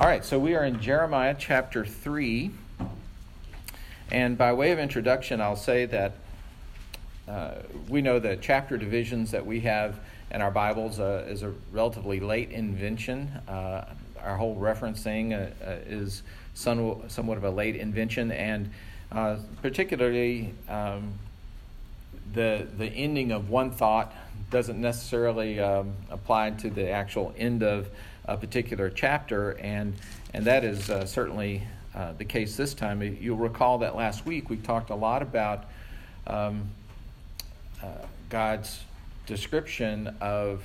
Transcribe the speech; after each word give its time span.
All 0.00 0.06
right, 0.06 0.24
so 0.24 0.38
we 0.38 0.54
are 0.54 0.64
in 0.64 0.80
Jeremiah 0.80 1.36
chapter 1.38 1.84
3. 1.84 2.50
And 4.10 4.38
by 4.38 4.54
way 4.54 4.70
of 4.70 4.78
introduction, 4.78 5.42
I'll 5.42 5.56
say 5.56 5.84
that 5.84 6.14
uh, 7.28 7.56
we 7.86 8.00
know 8.00 8.18
the 8.18 8.38
chapter 8.40 8.78
divisions 8.78 9.30
that 9.32 9.44
we 9.44 9.60
have 9.60 10.00
in 10.30 10.40
our 10.40 10.50
Bibles 10.50 10.98
uh, 10.98 11.26
is 11.28 11.42
a 11.42 11.52
relatively 11.70 12.18
late 12.18 12.50
invention. 12.50 13.28
Uh, 13.46 13.84
our 14.22 14.38
whole 14.38 14.56
referencing 14.56 15.34
uh, 15.34 15.50
uh, 15.62 15.76
is 15.84 16.22
somewhat 16.54 17.36
of 17.36 17.44
a 17.44 17.50
late 17.50 17.76
invention, 17.76 18.32
and 18.32 18.70
uh, 19.12 19.36
particularly 19.60 20.54
um, 20.70 21.12
the, 22.32 22.66
the 22.78 22.86
ending 22.86 23.32
of 23.32 23.50
one 23.50 23.70
thought 23.70 24.14
doesn't 24.50 24.80
necessarily 24.80 25.60
um, 25.60 25.92
apply 26.08 26.52
to 26.52 26.70
the 26.70 26.88
actual 26.88 27.34
end 27.36 27.62
of 27.62 27.90
a 28.30 28.36
particular 28.36 28.88
chapter, 28.88 29.58
and 29.58 29.92
and 30.32 30.44
that 30.44 30.62
is 30.62 30.88
uh, 30.88 31.04
certainly 31.04 31.62
uh, 31.94 32.12
the 32.12 32.24
case 32.24 32.56
this 32.56 32.72
time. 32.72 33.02
You'll 33.02 33.36
recall 33.36 33.78
that 33.78 33.96
last 33.96 34.24
week 34.24 34.48
we 34.48 34.56
talked 34.56 34.90
a 34.90 34.94
lot 34.94 35.20
about 35.20 35.64
um, 36.28 36.70
uh, 37.82 37.88
God's 38.28 38.80
description 39.26 40.16
of 40.20 40.62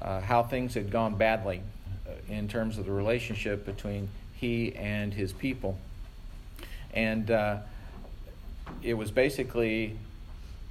uh, 0.00 0.20
how 0.20 0.44
things 0.44 0.74
had 0.74 0.92
gone 0.92 1.16
badly 1.16 1.60
uh, 2.06 2.12
in 2.32 2.46
terms 2.46 2.78
of 2.78 2.86
the 2.86 2.92
relationship 2.92 3.66
between 3.66 4.08
He 4.34 4.74
and 4.76 5.12
His 5.12 5.32
people, 5.32 5.76
and 6.94 7.28
it 8.82 8.94
was 8.94 9.10
basically. 9.10 9.98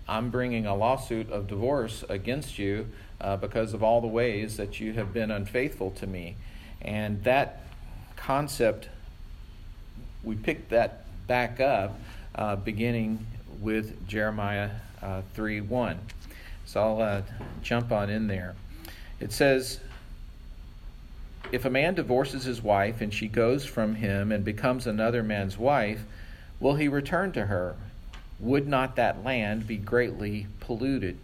I'm 0.10 0.30
bringing 0.30 0.66
a 0.66 0.74
lawsuit 0.74 1.30
of 1.30 1.50
divorce 1.50 2.06
against 2.08 2.58
you 2.58 2.88
uh, 3.20 3.38
because 3.38 3.74
of 3.74 3.84
all 3.84 4.02
the 4.02 4.08
ways 4.08 4.58
that 4.58 4.80
you 4.80 4.94
have 4.94 5.14
been 5.14 5.32
unfaithful 5.32 5.92
to 5.92 6.08
me. 6.08 6.36
And 6.82 7.24
that 7.24 7.64
concept, 8.16 8.90
we 10.24 10.36
picked 10.36 10.70
that 10.70 11.06
back 11.28 11.60
up 11.60 12.00
uh, 12.36 12.56
beginning 12.56 13.26
with 13.60 14.08
Jeremiah 14.08 14.72
uh, 15.02 15.22
3 15.34 15.62
1. 15.62 16.00
So 16.66 16.82
I'll 16.82 17.02
uh, 17.02 17.22
jump 17.62 17.92
on 17.92 18.10
in 18.10 18.28
there. 18.28 18.56
It 19.20 19.32
says, 19.32 19.80
If 21.52 21.66
a 21.66 21.70
man 21.70 21.96
divorces 21.96 22.44
his 22.44 22.62
wife 22.62 23.02
and 23.02 23.14
she 23.14 23.28
goes 23.28 23.66
from 23.66 23.96
him 23.96 24.32
and 24.32 24.44
becomes 24.44 24.86
another 24.86 25.24
man's 25.24 25.58
wife, 25.58 26.04
will 26.60 26.76
he 26.76 26.88
return 26.88 27.32
to 27.34 27.46
her? 27.48 27.76
Would 28.40 28.68
not 28.68 28.96
that 28.98 29.24
land 29.24 29.66
be 29.66 29.78
greatly 29.78 30.48
polluted? 30.60 31.18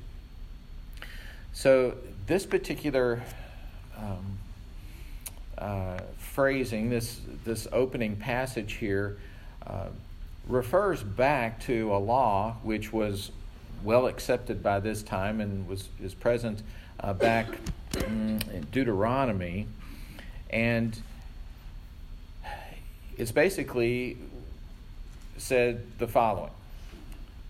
So, 1.54 1.94
this 2.26 2.48
particular 2.48 3.22
um, 3.96 4.40
uh, 5.56 6.00
phrasing, 6.18 6.90
this, 6.90 7.22
this 7.46 7.68
opening 7.72 8.16
passage 8.16 8.74
here, 8.74 9.20
uh, 9.68 9.90
refers 10.48 11.04
back 11.04 11.62
to 11.62 11.94
a 11.94 11.98
law 11.98 12.58
which 12.64 12.92
was 12.92 13.32
well 13.84 14.08
accepted 14.08 14.64
by 14.64 14.80
this 14.80 15.04
time 15.04 15.40
and 15.40 15.68
was 15.68 15.90
is 16.02 16.14
present 16.14 16.64
uh, 17.00 17.14
back 17.14 17.48
in 18.06 18.40
Deuteronomy, 18.72 19.68
and 20.50 21.02
it's 23.18 23.32
basically 23.32 24.18
said 25.38 25.86
the 26.00 26.08
following: 26.08 26.52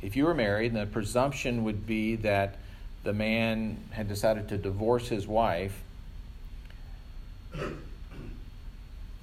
If 0.01 0.15
you 0.15 0.25
were 0.25 0.35
married, 0.35 0.73
the 0.73 0.85
presumption 0.85 1.63
would 1.63 1.87
be 1.87 2.15
that 2.17 2.57
the 3.03 3.13
man 3.13 3.77
had 3.91 4.07
decided 4.07 4.47
to 4.49 4.57
divorce 4.57 5.09
his 5.09 5.27
wife, 5.27 5.81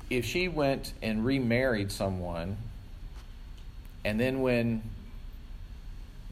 if 0.08 0.24
she 0.24 0.48
went 0.48 0.92
and 1.02 1.24
remarried 1.24 1.90
someone, 1.90 2.56
and 4.04 4.18
then 4.18 4.42
when 4.42 4.82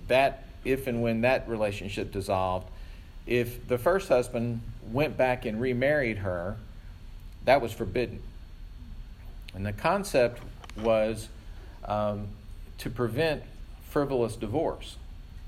that, 0.09 0.45
if 0.65 0.87
and 0.87 1.03
when 1.03 1.23
that 1.23 1.49
relationship 1.49 2.13
dissolved, 2.13 2.69
if 3.27 3.67
the 3.69 3.79
first 3.79 4.09
husband 4.09 4.61
went 4.91 5.17
back 5.17 5.45
and 5.45 5.61
remarried 5.61 6.19
her, 6.19 6.57
that 7.45 7.61
was 7.61 7.73
forbidden. 7.73 8.21
And 9.55 9.65
the 9.65 9.73
concept 9.73 10.43
was 10.77 11.29
um, 11.85 12.29
to 12.79 12.91
prevent 12.91 13.43
frivolous 13.89 14.37
divorce. 14.37 14.97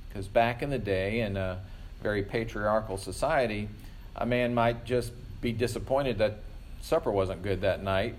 Because 0.09 0.27
back 0.29 0.63
in 0.63 0.71
the 0.71 0.79
day, 0.79 1.21
in 1.21 1.37
a 1.37 1.61
very 2.03 2.23
patriarchal 2.23 2.97
society, 2.97 3.69
a 4.17 4.27
man 4.27 4.55
might 4.55 4.85
just 4.85 5.13
be 5.41 5.53
disappointed 5.53 6.19
that 6.19 6.39
supper 6.83 7.11
wasn't 7.11 7.43
good 7.43 7.61
that 7.63 7.83
night, 7.83 8.15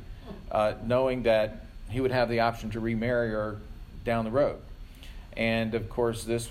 uh, 0.51 0.73
knowing 0.83 1.23
that 1.23 1.65
he 1.89 1.99
would 2.01 2.11
have 2.11 2.29
the 2.29 2.39
option 2.39 2.69
to 2.71 2.79
remarry 2.79 3.31
her 3.31 3.57
down 4.05 4.25
the 4.25 4.31
road. 4.31 4.59
And 5.35 5.73
of 5.75 5.89
course, 5.89 6.23
this, 6.23 6.49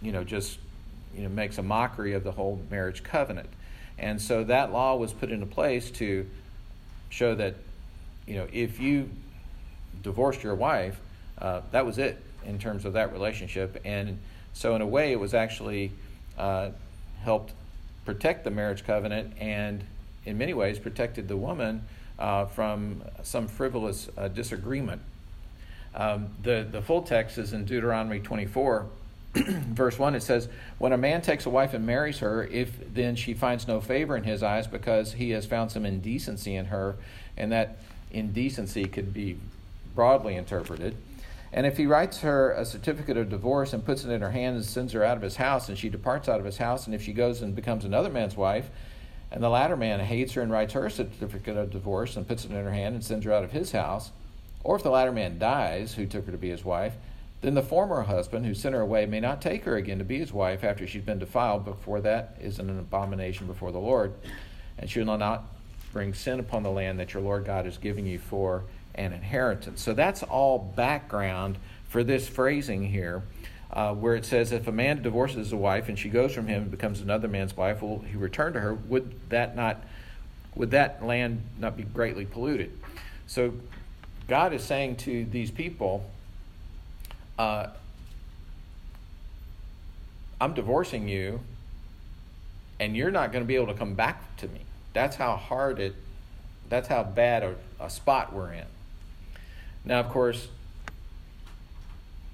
you 0.00 0.12
know, 0.12 0.24
just 0.24 0.58
you 1.14 1.22
know 1.22 1.28
makes 1.28 1.58
a 1.58 1.62
mockery 1.62 2.12
of 2.12 2.24
the 2.24 2.32
whole 2.32 2.60
marriage 2.70 3.02
covenant. 3.02 3.48
And 3.98 4.20
so 4.20 4.44
that 4.44 4.72
law 4.72 4.96
was 4.96 5.12
put 5.12 5.30
into 5.30 5.46
place 5.46 5.90
to 5.92 6.26
show 7.08 7.34
that, 7.34 7.54
you 8.26 8.36
know, 8.36 8.46
if 8.52 8.78
you 8.78 9.08
divorced 10.02 10.42
your 10.42 10.54
wife, 10.54 10.98
uh, 11.38 11.62
that 11.72 11.86
was 11.86 11.98
it 11.98 12.22
in 12.44 12.58
terms 12.58 12.84
of 12.84 12.92
that 12.92 13.12
relationship. 13.12 13.80
And 13.84 14.18
so, 14.52 14.74
in 14.74 14.82
a 14.82 14.86
way, 14.86 15.12
it 15.12 15.20
was 15.20 15.34
actually 15.34 15.92
uh, 16.38 16.70
helped 17.22 17.52
protect 18.04 18.44
the 18.44 18.50
marriage 18.50 18.84
covenant 18.84 19.34
and, 19.40 19.84
in 20.24 20.38
many 20.38 20.54
ways, 20.54 20.78
protected 20.78 21.28
the 21.28 21.36
woman 21.36 21.82
uh, 22.18 22.46
from 22.46 23.02
some 23.22 23.48
frivolous 23.48 24.08
uh, 24.16 24.28
disagreement. 24.28 25.02
Um, 25.94 26.28
the, 26.42 26.66
the 26.70 26.82
full 26.82 27.02
text 27.02 27.38
is 27.38 27.52
in 27.52 27.64
Deuteronomy 27.64 28.20
24, 28.20 28.86
verse 29.34 29.98
1. 29.98 30.14
It 30.14 30.22
says, 30.22 30.48
When 30.78 30.92
a 30.92 30.98
man 30.98 31.22
takes 31.22 31.46
a 31.46 31.50
wife 31.50 31.74
and 31.74 31.86
marries 31.86 32.18
her, 32.18 32.44
if 32.44 32.94
then 32.94 33.16
she 33.16 33.34
finds 33.34 33.66
no 33.66 33.80
favor 33.80 34.16
in 34.16 34.24
his 34.24 34.42
eyes 34.42 34.66
because 34.66 35.14
he 35.14 35.30
has 35.30 35.46
found 35.46 35.72
some 35.72 35.86
indecency 35.86 36.54
in 36.54 36.66
her, 36.66 36.96
and 37.36 37.50
that 37.52 37.78
indecency 38.10 38.84
could 38.84 39.12
be 39.12 39.38
broadly 39.94 40.36
interpreted. 40.36 40.96
And 41.56 41.64
if 41.64 41.78
he 41.78 41.86
writes 41.86 42.20
her 42.20 42.52
a 42.52 42.66
certificate 42.66 43.16
of 43.16 43.30
divorce 43.30 43.72
and 43.72 43.82
puts 43.82 44.04
it 44.04 44.10
in 44.10 44.20
her 44.20 44.30
hand 44.30 44.56
and 44.56 44.64
sends 44.64 44.92
her 44.92 45.02
out 45.02 45.16
of 45.16 45.22
his 45.22 45.36
house, 45.36 45.70
and 45.70 45.78
she 45.78 45.88
departs 45.88 46.28
out 46.28 46.38
of 46.38 46.44
his 46.44 46.58
house, 46.58 46.84
and 46.84 46.94
if 46.94 47.02
she 47.02 47.14
goes 47.14 47.40
and 47.40 47.56
becomes 47.56 47.86
another 47.86 48.10
man's 48.10 48.36
wife, 48.36 48.68
and 49.32 49.42
the 49.42 49.48
latter 49.48 49.74
man 49.74 50.00
hates 50.00 50.34
her 50.34 50.42
and 50.42 50.52
writes 50.52 50.74
her 50.74 50.84
a 50.84 50.90
certificate 50.90 51.56
of 51.56 51.70
divorce 51.70 52.14
and 52.14 52.28
puts 52.28 52.44
it 52.44 52.50
in 52.50 52.62
her 52.62 52.72
hand 52.72 52.94
and 52.94 53.02
sends 53.02 53.24
her 53.24 53.32
out 53.32 53.42
of 53.42 53.52
his 53.52 53.72
house, 53.72 54.12
or 54.64 54.76
if 54.76 54.82
the 54.82 54.90
latter 54.90 55.12
man 55.12 55.38
dies, 55.38 55.94
who 55.94 56.04
took 56.04 56.26
her 56.26 56.32
to 56.32 56.36
be 56.36 56.50
his 56.50 56.62
wife, 56.62 56.92
then 57.40 57.54
the 57.54 57.62
former 57.62 58.02
husband 58.02 58.44
who 58.44 58.52
sent 58.52 58.74
her 58.74 58.82
away 58.82 59.06
may 59.06 59.20
not 59.20 59.40
take 59.40 59.64
her 59.64 59.76
again 59.76 59.98
to 59.98 60.04
be 60.04 60.18
his 60.18 60.34
wife 60.34 60.62
after 60.62 60.86
she's 60.86 61.04
been 61.04 61.18
defiled, 61.18 61.64
before 61.64 62.02
that 62.02 62.36
is 62.38 62.58
an 62.58 62.68
abomination 62.68 63.46
before 63.46 63.72
the 63.72 63.78
Lord. 63.78 64.12
And 64.76 64.90
she 64.90 64.98
will 65.00 65.16
not 65.16 65.44
bring 65.94 66.12
sin 66.12 66.38
upon 66.38 66.62
the 66.62 66.70
land 66.70 67.00
that 67.00 67.14
your 67.14 67.22
Lord 67.22 67.46
God 67.46 67.66
is 67.66 67.78
giving 67.78 68.04
you 68.04 68.18
for 68.18 68.64
and 68.96 69.14
inheritance. 69.14 69.82
So 69.82 69.92
that's 69.92 70.22
all 70.22 70.58
background 70.58 71.58
for 71.88 72.02
this 72.02 72.28
phrasing 72.28 72.88
here, 72.88 73.22
uh, 73.72 73.94
where 73.94 74.16
it 74.16 74.24
says, 74.24 74.52
if 74.52 74.66
a 74.66 74.72
man 74.72 75.02
divorces 75.02 75.52
a 75.52 75.56
wife 75.56 75.88
and 75.88 75.98
she 75.98 76.08
goes 76.08 76.32
from 76.32 76.46
him 76.46 76.62
and 76.62 76.70
becomes 76.70 77.00
another 77.00 77.28
man's 77.28 77.56
wife, 77.56 77.82
will 77.82 78.00
he 78.00 78.16
return 78.16 78.52
to 78.54 78.60
her? 78.60 78.74
Would 78.74 79.14
that 79.28 79.54
not, 79.54 79.84
would 80.54 80.72
that 80.72 81.04
land 81.04 81.42
not 81.58 81.76
be 81.76 81.84
greatly 81.84 82.24
polluted? 82.24 82.72
So 83.26 83.54
God 84.28 84.52
is 84.52 84.64
saying 84.64 84.96
to 84.96 85.24
these 85.26 85.50
people, 85.50 86.08
uh, 87.38 87.68
I'm 90.40 90.54
divorcing 90.54 91.08
you, 91.08 91.40
and 92.78 92.96
you're 92.96 93.10
not 93.10 93.32
going 93.32 93.42
to 93.42 93.48
be 93.48 93.56
able 93.56 93.68
to 93.68 93.74
come 93.74 93.94
back 93.94 94.36
to 94.38 94.48
me. 94.48 94.60
That's 94.92 95.16
how 95.16 95.36
hard 95.36 95.78
it, 95.78 95.94
that's 96.68 96.88
how 96.88 97.04
bad 97.04 97.42
a, 97.42 97.54
a 97.80 97.88
spot 97.88 98.32
we're 98.32 98.52
in. 98.52 98.66
Now, 99.86 100.00
of 100.00 100.08
course, 100.08 100.48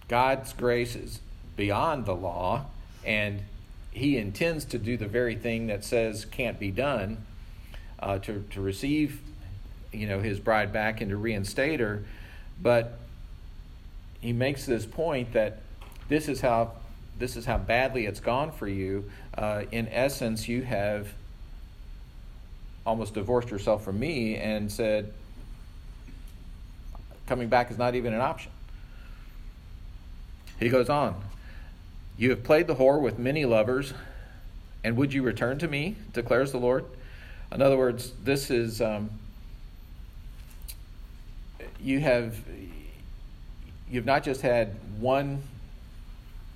God's 0.09 0.55
grace 0.55 0.97
is 0.97 1.21
beyond 1.55 2.07
the 2.07 2.15
law, 2.15 2.65
and 3.05 3.43
He 3.93 4.17
intends 4.17 4.65
to 4.67 4.79
do 4.79 4.97
the 4.97 5.07
very 5.07 5.37
thing 5.37 5.67
that 5.67 5.85
says 5.85 6.25
can't 6.25 6.59
be 6.59 6.71
done 6.71 7.25
uh, 7.99 8.19
to, 8.21 8.45
to 8.51 8.61
receive 8.61 9.21
you 9.93 10.07
know, 10.07 10.21
His 10.21 10.41
bride 10.41 10.73
back 10.73 11.03
and 11.03 11.11
to 11.11 11.17
reinstate 11.17 11.79
her. 11.79 12.05
But 12.61 12.99
He 14.23 14.33
makes 14.33 14.65
this 14.65 14.87
point 14.87 15.35
that 15.35 15.61
this 16.09 16.29
is 16.29 16.41
how 16.41 16.73
this 17.19 17.37
is 17.37 17.45
how 17.45 17.59
badly 17.59 18.07
it's 18.07 18.21
gone 18.21 18.51
for 18.51 18.67
you. 18.67 19.11
Uh, 19.37 19.63
in 19.71 19.87
essence, 19.89 20.49
you 20.49 20.63
have 20.63 21.09
almost 22.85 23.15
divorced 23.15 23.51
yourself 23.51 23.85
from 23.85 24.01
me 24.01 24.37
and 24.37 24.73
said, 24.73 25.13
coming 27.33 27.49
back 27.49 27.71
is 27.71 27.79
not 27.79 27.95
even 27.95 28.13
an 28.13 28.21
option. 28.21 28.53
He 30.61 30.69
goes 30.69 30.91
on, 30.91 31.15
You 32.19 32.29
have 32.29 32.45
played 32.45 32.67
the 32.67 32.75
whore 32.75 33.01
with 33.01 33.19
many 33.19 33.47
lovers, 33.47 33.95
and 34.85 34.99
would 34.99 35.15
you 35.15 35.23
return 35.23 35.59
to 35.61 35.67
me, 35.67 35.97
declares 36.13 36.53
the 36.53 36.59
Lord? 36.59 36.85
In 37.51 37.63
other 37.63 37.79
words, 37.79 38.13
this 38.23 38.51
is 38.51 38.83
um, 38.83 39.09
you 41.81 42.01
have 42.01 42.37
you've 43.91 44.05
not 44.05 44.25
just 44.25 44.43
had 44.43 44.77
one 45.01 45.43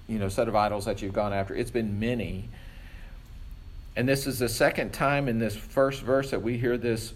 you 0.09 0.19
know 0.19 0.29
set 0.29 0.47
of 0.47 0.55
idols 0.55 0.85
that 0.85 1.01
you've 1.01 1.15
gone 1.15 1.33
after 1.33 1.55
it's 1.55 1.71
been 1.71 1.99
many 1.99 2.49
and 3.97 4.09
this 4.09 4.27
is 4.27 4.39
the 4.39 4.49
second 4.49 4.93
time 4.93 5.27
in 5.27 5.39
this 5.39 5.57
first 5.57 6.03
verse 6.03 6.31
that 6.31 6.43
we 6.43 6.57
hear 6.57 6.79
this 6.79 7.13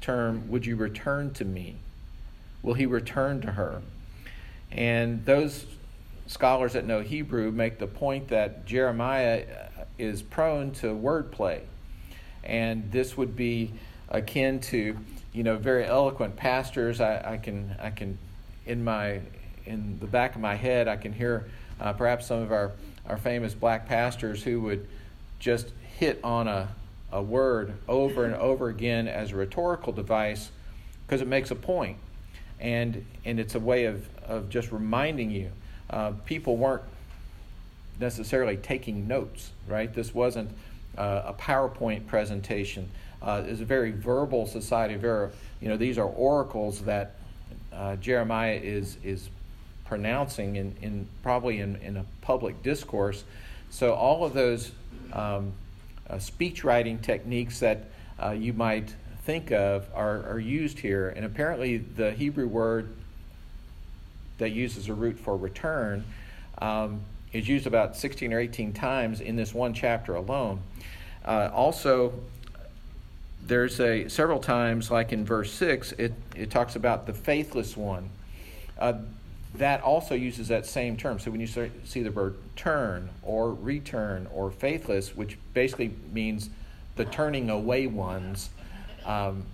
term 0.00 0.48
would 0.50 0.64
you 0.64 0.76
return 0.76 1.32
to 1.32 1.44
me 1.44 1.76
will 2.62 2.74
he 2.74 2.86
return 2.86 3.40
to 3.42 3.52
her? 3.52 3.82
And 4.70 5.24
those 5.24 5.66
scholars 6.26 6.72
that 6.72 6.86
know 6.86 7.00
hebrew 7.00 7.50
make 7.50 7.78
the 7.78 7.86
point 7.86 8.28
that 8.28 8.64
jeremiah 8.64 9.44
is 9.98 10.22
prone 10.22 10.70
to 10.70 10.86
wordplay. 10.86 11.60
And 12.42 12.90
this 12.90 13.16
would 13.16 13.36
be 13.36 13.72
akin 14.08 14.60
to 14.60 14.96
you 15.32 15.42
know 15.42 15.56
very 15.56 15.84
eloquent 15.84 16.36
pastors. 16.36 17.00
I, 17.00 17.32
I 17.32 17.36
can 17.36 17.76
i 17.80 17.90
can 17.90 18.18
in 18.66 18.82
my 18.82 19.20
in 19.66 19.98
the 20.00 20.06
back 20.06 20.34
of 20.34 20.40
my 20.40 20.54
head 20.54 20.88
i 20.88 20.96
can 20.96 21.12
hear 21.12 21.46
uh, 21.82 21.92
perhaps 21.92 22.26
some 22.26 22.40
of 22.40 22.52
our, 22.52 22.72
our 23.08 23.16
famous 23.16 23.54
black 23.54 23.88
pastors 23.88 24.42
who 24.42 24.60
would 24.60 24.86
just 25.40 25.70
hit 25.98 26.20
on 26.22 26.46
a, 26.46 26.68
a 27.10 27.20
word 27.20 27.74
over 27.88 28.24
and 28.24 28.34
over 28.34 28.68
again 28.68 29.08
as 29.08 29.32
a 29.32 29.36
rhetorical 29.36 29.92
device 29.92 30.50
because 31.04 31.20
it 31.20 31.26
makes 31.26 31.50
a 31.50 31.56
point 31.56 31.96
and 32.62 33.04
and 33.26 33.38
it's 33.38 33.54
a 33.54 33.60
way 33.60 33.84
of, 33.84 34.08
of 34.26 34.48
just 34.48 34.72
reminding 34.72 35.30
you 35.30 35.50
uh, 35.90 36.12
people 36.24 36.56
weren't 36.56 36.82
necessarily 38.00 38.56
taking 38.56 39.06
notes 39.06 39.50
right? 39.68 39.92
This 39.92 40.14
wasn't 40.14 40.50
uh, 40.96 41.22
a 41.26 41.34
powerpoint 41.34 42.06
presentation. 42.06 42.88
Uh, 43.20 43.44
is 43.46 43.60
a 43.60 43.64
very 43.64 43.92
verbal 43.92 44.46
society. 44.46 44.96
Very 44.96 45.30
you 45.60 45.68
know 45.68 45.76
these 45.76 45.96
are 45.98 46.06
oracles 46.06 46.80
that 46.82 47.14
uh, 47.72 47.96
jeremiah 47.96 48.58
is 48.60 48.96
is 49.04 49.28
pronouncing 49.84 50.56
in, 50.56 50.74
in 50.80 51.06
probably 51.22 51.60
in, 51.60 51.76
in 51.76 51.96
a 51.98 52.04
public 52.20 52.62
discourse. 52.62 53.24
So 53.70 53.94
all 53.94 54.24
of 54.24 54.32
those 54.32 54.72
um, 55.12 55.52
uh, 56.08 56.18
speech 56.18 56.64
writing 56.64 56.98
techniques 56.98 57.60
that 57.60 57.90
uh, 58.20 58.30
you 58.30 58.54
might 58.54 58.94
think 59.24 59.52
of 59.52 59.86
are, 59.94 60.26
are 60.28 60.38
used 60.38 60.78
here. 60.78 61.08
And 61.10 61.24
apparently 61.24 61.78
the 61.78 62.12
Hebrew 62.12 62.46
word 62.46 62.88
that 64.38 64.50
uses 64.50 64.88
a 64.88 64.94
root 64.94 65.18
for 65.18 65.36
return 65.36 66.04
um, 66.58 67.00
is 67.32 67.48
used 67.48 67.66
about 67.66 67.96
16 67.96 68.32
or 68.32 68.40
18 68.40 68.72
times 68.72 69.20
in 69.20 69.36
this 69.36 69.54
one 69.54 69.74
chapter 69.74 70.14
alone. 70.14 70.60
Uh, 71.24 71.50
also, 71.52 72.12
there's 73.44 73.80
a 73.80 74.08
several 74.08 74.38
times, 74.38 74.90
like 74.90 75.12
in 75.12 75.24
verse 75.24 75.52
6, 75.52 75.92
it, 75.92 76.12
it 76.34 76.50
talks 76.50 76.76
about 76.76 77.06
the 77.06 77.12
faithless 77.12 77.76
one. 77.76 78.10
Uh, 78.78 78.94
that 79.54 79.82
also 79.82 80.14
uses 80.14 80.48
that 80.48 80.66
same 80.66 80.96
term. 80.96 81.18
So 81.18 81.30
when 81.30 81.40
you 81.40 81.46
see 81.46 82.02
the 82.02 82.10
word 82.10 82.36
turn 82.56 83.10
or 83.22 83.52
return 83.52 84.26
or 84.32 84.50
faithless, 84.50 85.14
which 85.14 85.36
basically 85.52 85.92
means 86.12 86.48
the 86.96 87.04
turning 87.04 87.50
away 87.50 87.86
ones, 87.86 88.50
um, 89.04 89.44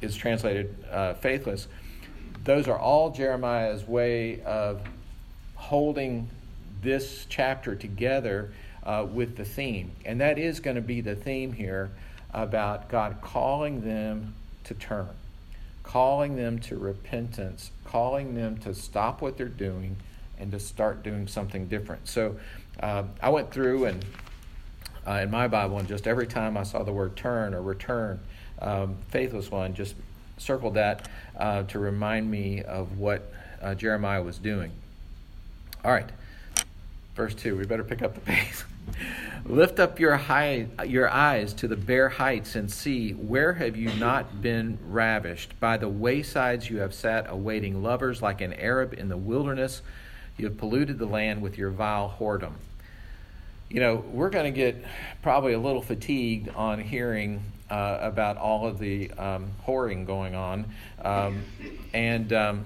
is 0.00 0.16
translated 0.16 0.74
uh, 0.90 1.14
faithless. 1.14 1.68
Those 2.44 2.68
are 2.68 2.78
all 2.78 3.10
Jeremiah's 3.10 3.86
way 3.86 4.40
of 4.42 4.80
holding 5.54 6.28
this 6.82 7.26
chapter 7.28 7.74
together 7.74 8.52
uh, 8.84 9.06
with 9.10 9.36
the 9.36 9.44
theme. 9.44 9.90
And 10.04 10.20
that 10.20 10.38
is 10.38 10.60
going 10.60 10.76
to 10.76 10.82
be 10.82 11.00
the 11.00 11.16
theme 11.16 11.52
here 11.52 11.90
about 12.32 12.88
God 12.88 13.18
calling 13.20 13.82
them 13.82 14.34
to 14.64 14.74
turn 14.74 15.08
calling 15.88 16.36
them 16.36 16.58
to 16.58 16.76
repentance, 16.76 17.70
calling 17.86 18.34
them 18.34 18.58
to 18.58 18.74
stop 18.74 19.22
what 19.22 19.38
they're 19.38 19.46
doing 19.46 19.96
and 20.38 20.52
to 20.52 20.60
start 20.60 21.02
doing 21.02 21.26
something 21.26 21.66
different. 21.66 22.06
So 22.06 22.36
uh, 22.80 23.04
I 23.22 23.30
went 23.30 23.50
through 23.50 23.86
and 23.86 24.04
uh, 25.08 25.20
in 25.22 25.30
my 25.30 25.48
Bible, 25.48 25.78
and 25.78 25.88
just 25.88 26.06
every 26.06 26.26
time 26.26 26.56
I 26.56 26.64
saw 26.64 26.82
the 26.82 26.92
word 26.92 27.16
turn 27.16 27.54
or 27.54 27.62
return, 27.62 28.20
um, 28.60 28.96
faithless 29.08 29.50
one, 29.50 29.74
just 29.74 29.94
circled 30.36 30.74
that 30.74 31.08
uh, 31.36 31.62
to 31.64 31.78
remind 31.78 32.30
me 32.30 32.62
of 32.62 32.98
what 32.98 33.32
uh, 33.62 33.74
Jeremiah 33.74 34.22
was 34.22 34.38
doing. 34.38 34.70
All 35.84 35.92
right, 35.92 36.10
verse 37.14 37.34
2, 37.34 37.56
we 37.56 37.64
better 37.64 37.84
pick 37.84 38.02
up 38.02 38.14
the 38.14 38.20
pace. 38.20 38.64
Lift 39.46 39.80
up 39.80 39.98
your, 39.98 40.16
high, 40.16 40.66
your 40.86 41.08
eyes 41.08 41.54
to 41.54 41.68
the 41.68 41.76
bare 41.76 42.10
heights 42.10 42.54
and 42.54 42.70
see, 42.70 43.12
where 43.12 43.54
have 43.54 43.76
you 43.76 43.90
not 43.94 44.42
been 44.42 44.78
ravished? 44.88 45.58
By 45.58 45.78
the 45.78 45.88
waysides 45.88 46.68
you 46.68 46.78
have 46.78 46.92
sat 46.92 47.26
awaiting 47.30 47.82
lovers 47.82 48.20
like 48.20 48.40
an 48.40 48.52
Arab 48.54 48.92
in 48.92 49.08
the 49.08 49.16
wilderness. 49.16 49.80
You 50.36 50.46
have 50.46 50.58
polluted 50.58 50.98
the 50.98 51.06
land 51.06 51.40
with 51.40 51.56
your 51.56 51.70
vile 51.70 52.16
whoredom. 52.18 52.52
You 53.70 53.80
know, 53.80 53.96
we're 53.96 54.30
going 54.30 54.52
to 54.52 54.56
get 54.56 54.82
probably 55.20 55.52
a 55.52 55.58
little 55.58 55.82
fatigued 55.82 56.48
on 56.54 56.78
hearing 56.80 57.42
uh, 57.70 57.98
about 58.00 58.38
all 58.38 58.66
of 58.66 58.78
the 58.78 59.10
um, 59.12 59.50
whoring 59.66 60.06
going 60.06 60.34
on. 60.34 60.64
Um, 61.02 61.42
and 61.92 62.32
um, 62.32 62.64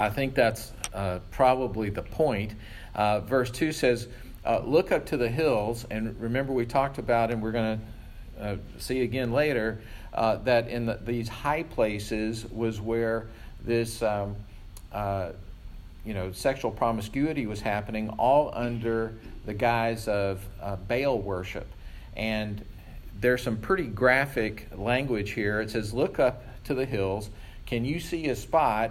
I 0.00 0.10
think 0.10 0.34
that's 0.34 0.72
uh, 0.92 1.20
probably 1.30 1.90
the 1.90 2.02
point. 2.02 2.54
Uh, 2.96 3.20
verse 3.20 3.50
2 3.52 3.70
says, 3.70 4.08
uh, 4.44 4.60
look 4.64 4.90
up 4.90 5.06
to 5.06 5.16
the 5.16 5.28
hills, 5.28 5.86
and 5.88 6.20
remember 6.20 6.52
we 6.52 6.66
talked 6.66 6.98
about, 6.98 7.30
and 7.30 7.40
we're 7.40 7.52
going 7.52 7.78
to 7.78 8.44
uh, 8.44 8.56
see 8.78 9.02
again 9.02 9.32
later, 9.32 9.80
uh, 10.14 10.36
that 10.38 10.68
in 10.68 10.86
the, 10.86 10.98
these 11.04 11.28
high 11.28 11.62
places 11.62 12.44
was 12.50 12.80
where 12.80 13.28
this, 13.64 14.02
um, 14.02 14.34
uh, 14.92 15.30
you 16.04 16.14
know, 16.14 16.32
sexual 16.32 16.70
promiscuity 16.70 17.46
was 17.46 17.60
happening, 17.60 18.10
all 18.10 18.50
under 18.54 19.14
the 19.46 19.54
guise 19.54 20.08
of 20.08 20.44
uh, 20.60 20.76
Baal 20.76 21.18
worship. 21.18 21.66
And 22.16 22.64
there's 23.20 23.42
some 23.42 23.56
pretty 23.56 23.86
graphic 23.86 24.68
language 24.76 25.30
here. 25.30 25.60
It 25.60 25.70
says, 25.70 25.94
"Look 25.94 26.18
up 26.18 26.42
to 26.64 26.74
the 26.74 26.84
hills. 26.84 27.30
Can 27.66 27.84
you 27.84 28.00
see 28.00 28.28
a 28.28 28.36
spot 28.36 28.90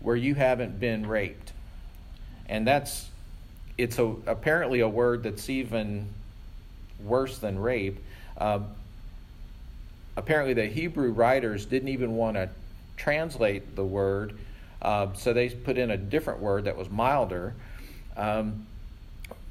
where 0.00 0.16
you 0.16 0.34
haven't 0.34 0.78
been 0.78 1.06
raped?" 1.06 1.52
And 2.48 2.66
that's 2.66 3.08
it's 3.78 3.98
a, 3.98 4.14
apparently 4.26 4.80
a 4.80 4.88
word 4.88 5.22
that's 5.22 5.48
even 5.48 6.06
worse 7.02 7.38
than 7.38 7.58
rape. 7.58 7.98
Uh, 8.36 8.60
apparently, 10.16 10.52
the 10.52 10.66
Hebrew 10.66 11.12
writers 11.12 11.64
didn't 11.64 11.88
even 11.88 12.16
want 12.16 12.36
to 12.36 12.50
translate 12.96 13.74
the 13.76 13.84
word, 13.84 14.36
uh, 14.82 15.12
so 15.14 15.32
they 15.32 15.50
put 15.50 15.78
in 15.78 15.90
a 15.90 15.96
different 15.96 16.40
word 16.40 16.64
that 16.64 16.76
was 16.76 16.88
milder. 16.88 17.54
Um, 18.16 18.66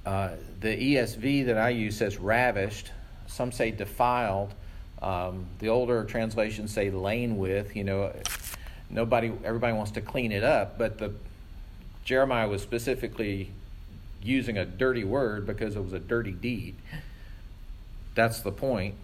uh, 0.06 0.32
the 0.60 0.96
ESV 0.96 1.46
that 1.48 1.58
I 1.58 1.70
use 1.70 1.98
says 1.98 2.18
ravished. 2.18 2.92
Some 3.28 3.52
say 3.52 3.72
defiled. 3.72 4.54
Um, 5.02 5.46
the 5.60 5.70
older 5.70 6.04
translations 6.04 6.74
say 6.74 6.90
lain 6.90 7.38
with. 7.38 7.76
You 7.76 7.84
know, 7.84 8.14
nobody, 8.90 9.32
everybody 9.44 9.74
wants 9.74 9.92
to 9.92 10.02
clean 10.02 10.32
it 10.32 10.44
up, 10.44 10.78
but 10.78 10.98
the 10.98 11.14
Jeremiah 12.04 12.48
was 12.48 12.62
specifically 12.62 13.52
using 14.22 14.58
a 14.58 14.66
dirty 14.66 15.04
word 15.04 15.46
because 15.46 15.76
it 15.76 15.84
was 15.84 15.94
a 15.94 16.00
dirty 16.00 16.32
deed. 16.32 16.76
That's 18.16 18.42
the 18.42 18.52
point. 18.52 18.96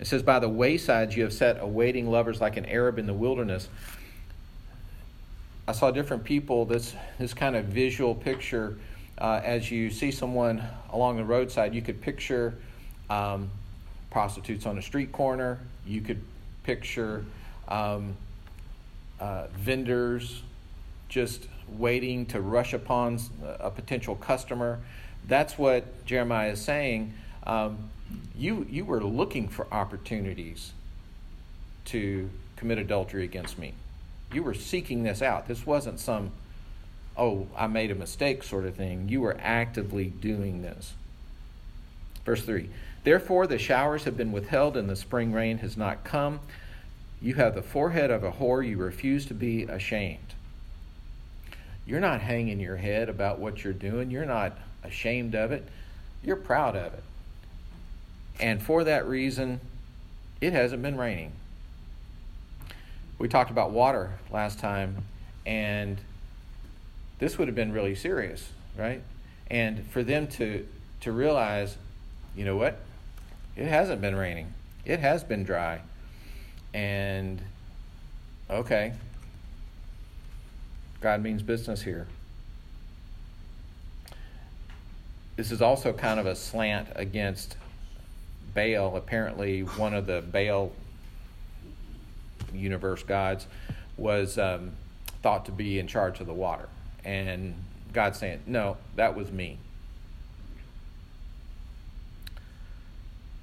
It 0.00 0.06
says, 0.06 0.22
By 0.22 0.38
the 0.38 0.48
waysides 0.48 1.16
you 1.16 1.22
have 1.22 1.32
set 1.32 1.58
awaiting 1.60 2.10
lovers 2.10 2.40
like 2.40 2.56
an 2.56 2.66
Arab 2.66 2.98
in 2.98 3.06
the 3.06 3.14
wilderness. 3.14 3.68
I 5.68 5.72
saw 5.72 5.90
different 5.90 6.22
people, 6.22 6.64
this, 6.64 6.94
this 7.18 7.34
kind 7.34 7.56
of 7.56 7.64
visual 7.64 8.14
picture. 8.14 8.78
Uh, 9.18 9.40
as 9.42 9.70
you 9.70 9.90
see 9.90 10.12
someone 10.12 10.62
along 10.92 11.16
the 11.16 11.24
roadside, 11.24 11.74
you 11.74 11.82
could 11.82 12.00
picture 12.00 12.54
um, 13.10 13.50
prostitutes 14.10 14.64
on 14.64 14.78
a 14.78 14.82
street 14.82 15.10
corner. 15.10 15.58
You 15.84 16.02
could 16.02 16.22
picture 16.62 17.24
um, 17.66 18.16
uh, 19.18 19.48
vendors 19.56 20.42
just 21.08 21.48
waiting 21.76 22.26
to 22.26 22.40
rush 22.40 22.72
upon 22.72 23.18
a 23.58 23.70
potential 23.70 24.14
customer. 24.14 24.78
That's 25.26 25.58
what 25.58 26.06
Jeremiah 26.06 26.52
is 26.52 26.60
saying. 26.60 27.12
Um, 27.44 27.90
you, 28.36 28.66
you 28.70 28.84
were 28.84 29.02
looking 29.02 29.48
for 29.48 29.66
opportunities 29.72 30.72
to 31.86 32.30
commit 32.54 32.78
adultery 32.78 33.24
against 33.24 33.58
me. 33.58 33.72
You 34.32 34.42
were 34.42 34.54
seeking 34.54 35.02
this 35.02 35.22
out. 35.22 35.48
This 35.48 35.66
wasn't 35.66 36.00
some, 36.00 36.32
oh, 37.16 37.46
I 37.56 37.66
made 37.66 37.90
a 37.90 37.94
mistake 37.94 38.42
sort 38.42 38.64
of 38.64 38.74
thing. 38.74 39.08
You 39.08 39.20
were 39.20 39.36
actively 39.40 40.06
doing 40.06 40.62
this. 40.62 40.94
Verse 42.24 42.42
3 42.42 42.68
Therefore, 43.04 43.46
the 43.46 43.58
showers 43.58 44.04
have 44.04 44.16
been 44.16 44.32
withheld 44.32 44.76
and 44.76 44.90
the 44.90 44.96
spring 44.96 45.32
rain 45.32 45.58
has 45.58 45.76
not 45.76 46.02
come. 46.02 46.40
You 47.22 47.34
have 47.34 47.54
the 47.54 47.62
forehead 47.62 48.10
of 48.10 48.24
a 48.24 48.32
whore. 48.32 48.66
You 48.66 48.76
refuse 48.78 49.26
to 49.26 49.34
be 49.34 49.62
ashamed. 49.62 50.34
You're 51.86 52.00
not 52.00 52.20
hanging 52.20 52.58
your 52.58 52.76
head 52.76 53.08
about 53.08 53.38
what 53.38 53.62
you're 53.62 53.72
doing. 53.72 54.10
You're 54.10 54.26
not 54.26 54.58
ashamed 54.82 55.36
of 55.36 55.52
it. 55.52 55.66
You're 56.22 56.36
proud 56.36 56.74
of 56.74 56.94
it. 56.94 57.02
And 58.40 58.60
for 58.60 58.84
that 58.84 59.06
reason, 59.06 59.60
it 60.40 60.52
hasn't 60.52 60.82
been 60.82 60.96
raining. 60.96 61.32
We 63.18 63.28
talked 63.28 63.50
about 63.50 63.70
water 63.70 64.12
last 64.30 64.58
time, 64.58 65.04
and 65.44 65.98
this 67.18 67.38
would 67.38 67.48
have 67.48 67.54
been 67.54 67.72
really 67.72 67.94
serious, 67.94 68.48
right? 68.76 69.02
And 69.50 69.86
for 69.86 70.02
them 70.02 70.26
to 70.28 70.66
to 71.02 71.12
realize, 71.12 71.76
you 72.34 72.44
know 72.44 72.56
what? 72.56 72.78
It 73.56 73.66
hasn't 73.66 74.00
been 74.00 74.16
raining. 74.16 74.52
It 74.84 75.00
has 75.00 75.24
been 75.24 75.44
dry. 75.44 75.80
And 76.74 77.40
okay. 78.50 78.92
God 81.00 81.22
means 81.22 81.42
business 81.42 81.82
here. 81.82 82.06
This 85.36 85.52
is 85.52 85.62
also 85.62 85.92
kind 85.92 86.18
of 86.18 86.26
a 86.26 86.34
slant 86.34 86.88
against 86.96 87.56
Baal. 88.54 88.96
Apparently, 88.96 89.60
one 89.60 89.94
of 89.94 90.06
the 90.06 90.22
Baal 90.22 90.72
universe 92.54 93.02
gods 93.02 93.46
was 93.96 94.38
um, 94.38 94.72
thought 95.22 95.46
to 95.46 95.52
be 95.52 95.78
in 95.78 95.86
charge 95.86 96.20
of 96.20 96.26
the 96.26 96.34
water. 96.34 96.68
And 97.04 97.54
God's 97.92 98.18
saying, 98.18 98.42
No, 98.46 98.76
that 98.96 99.16
was 99.16 99.30
me. 99.30 99.58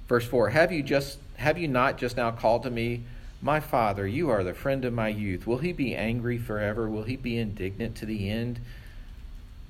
Verse 0.08 0.26
4 0.26 0.50
Have 0.50 0.72
you 0.72 0.82
just 0.82 1.18
have 1.36 1.58
you 1.58 1.68
not 1.68 1.98
just 1.98 2.16
now 2.16 2.30
called 2.30 2.62
to 2.62 2.70
me, 2.70 3.02
My 3.42 3.60
father, 3.60 4.06
you 4.06 4.30
are 4.30 4.44
the 4.44 4.54
friend 4.54 4.84
of 4.84 4.92
my 4.92 5.08
youth. 5.08 5.46
Will 5.46 5.58
he 5.58 5.72
be 5.72 5.94
angry 5.94 6.38
forever? 6.38 6.88
Will 6.88 7.02
he 7.02 7.16
be 7.16 7.38
indignant 7.38 7.96
to 7.96 8.06
the 8.06 8.30
end? 8.30 8.60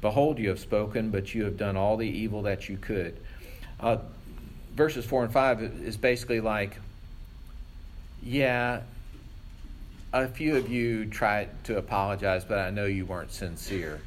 Behold, 0.00 0.38
you 0.38 0.50
have 0.50 0.60
spoken, 0.60 1.10
but 1.10 1.34
you 1.34 1.44
have 1.44 1.56
done 1.56 1.76
all 1.76 1.96
the 1.96 2.06
evil 2.06 2.42
that 2.42 2.68
you 2.68 2.76
could. 2.76 3.16
Uh, 3.80 3.96
verses 4.74 5.06
4 5.06 5.24
and 5.24 5.32
5 5.32 5.62
is 5.62 5.96
basically 5.96 6.40
like, 6.40 6.76
yeah, 8.22 8.82
a 10.22 10.28
few 10.28 10.56
of 10.56 10.70
you 10.70 11.06
tried 11.06 11.64
to 11.64 11.76
apologize, 11.76 12.44
but 12.44 12.58
I 12.58 12.70
know 12.70 12.86
you 12.86 13.04
weren't 13.04 13.32
sincere. 13.32 14.00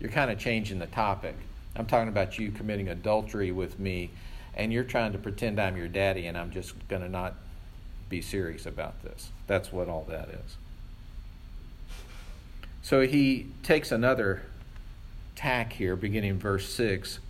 You're 0.00 0.10
kind 0.10 0.30
of 0.30 0.38
changing 0.38 0.80
the 0.80 0.86
topic. 0.86 1.36
I'm 1.76 1.86
talking 1.86 2.08
about 2.08 2.38
you 2.38 2.50
committing 2.50 2.88
adultery 2.88 3.52
with 3.52 3.78
me 3.78 4.10
and 4.54 4.72
you're 4.72 4.84
trying 4.84 5.12
to 5.12 5.18
pretend 5.18 5.60
I'm 5.60 5.76
your 5.76 5.86
daddy 5.86 6.26
and 6.26 6.36
I'm 6.36 6.50
just 6.50 6.74
going 6.88 7.02
to 7.02 7.08
not 7.08 7.34
be 8.08 8.20
serious 8.20 8.66
about 8.66 9.02
this. 9.02 9.30
That's 9.46 9.72
what 9.72 9.88
all 9.88 10.04
that 10.08 10.28
is. 10.30 10.56
So 12.82 13.02
he 13.02 13.46
takes 13.62 13.92
another 13.92 14.42
tack 15.36 15.72
here, 15.74 15.94
beginning 15.94 16.38
verse 16.38 16.68
6. 16.72 17.20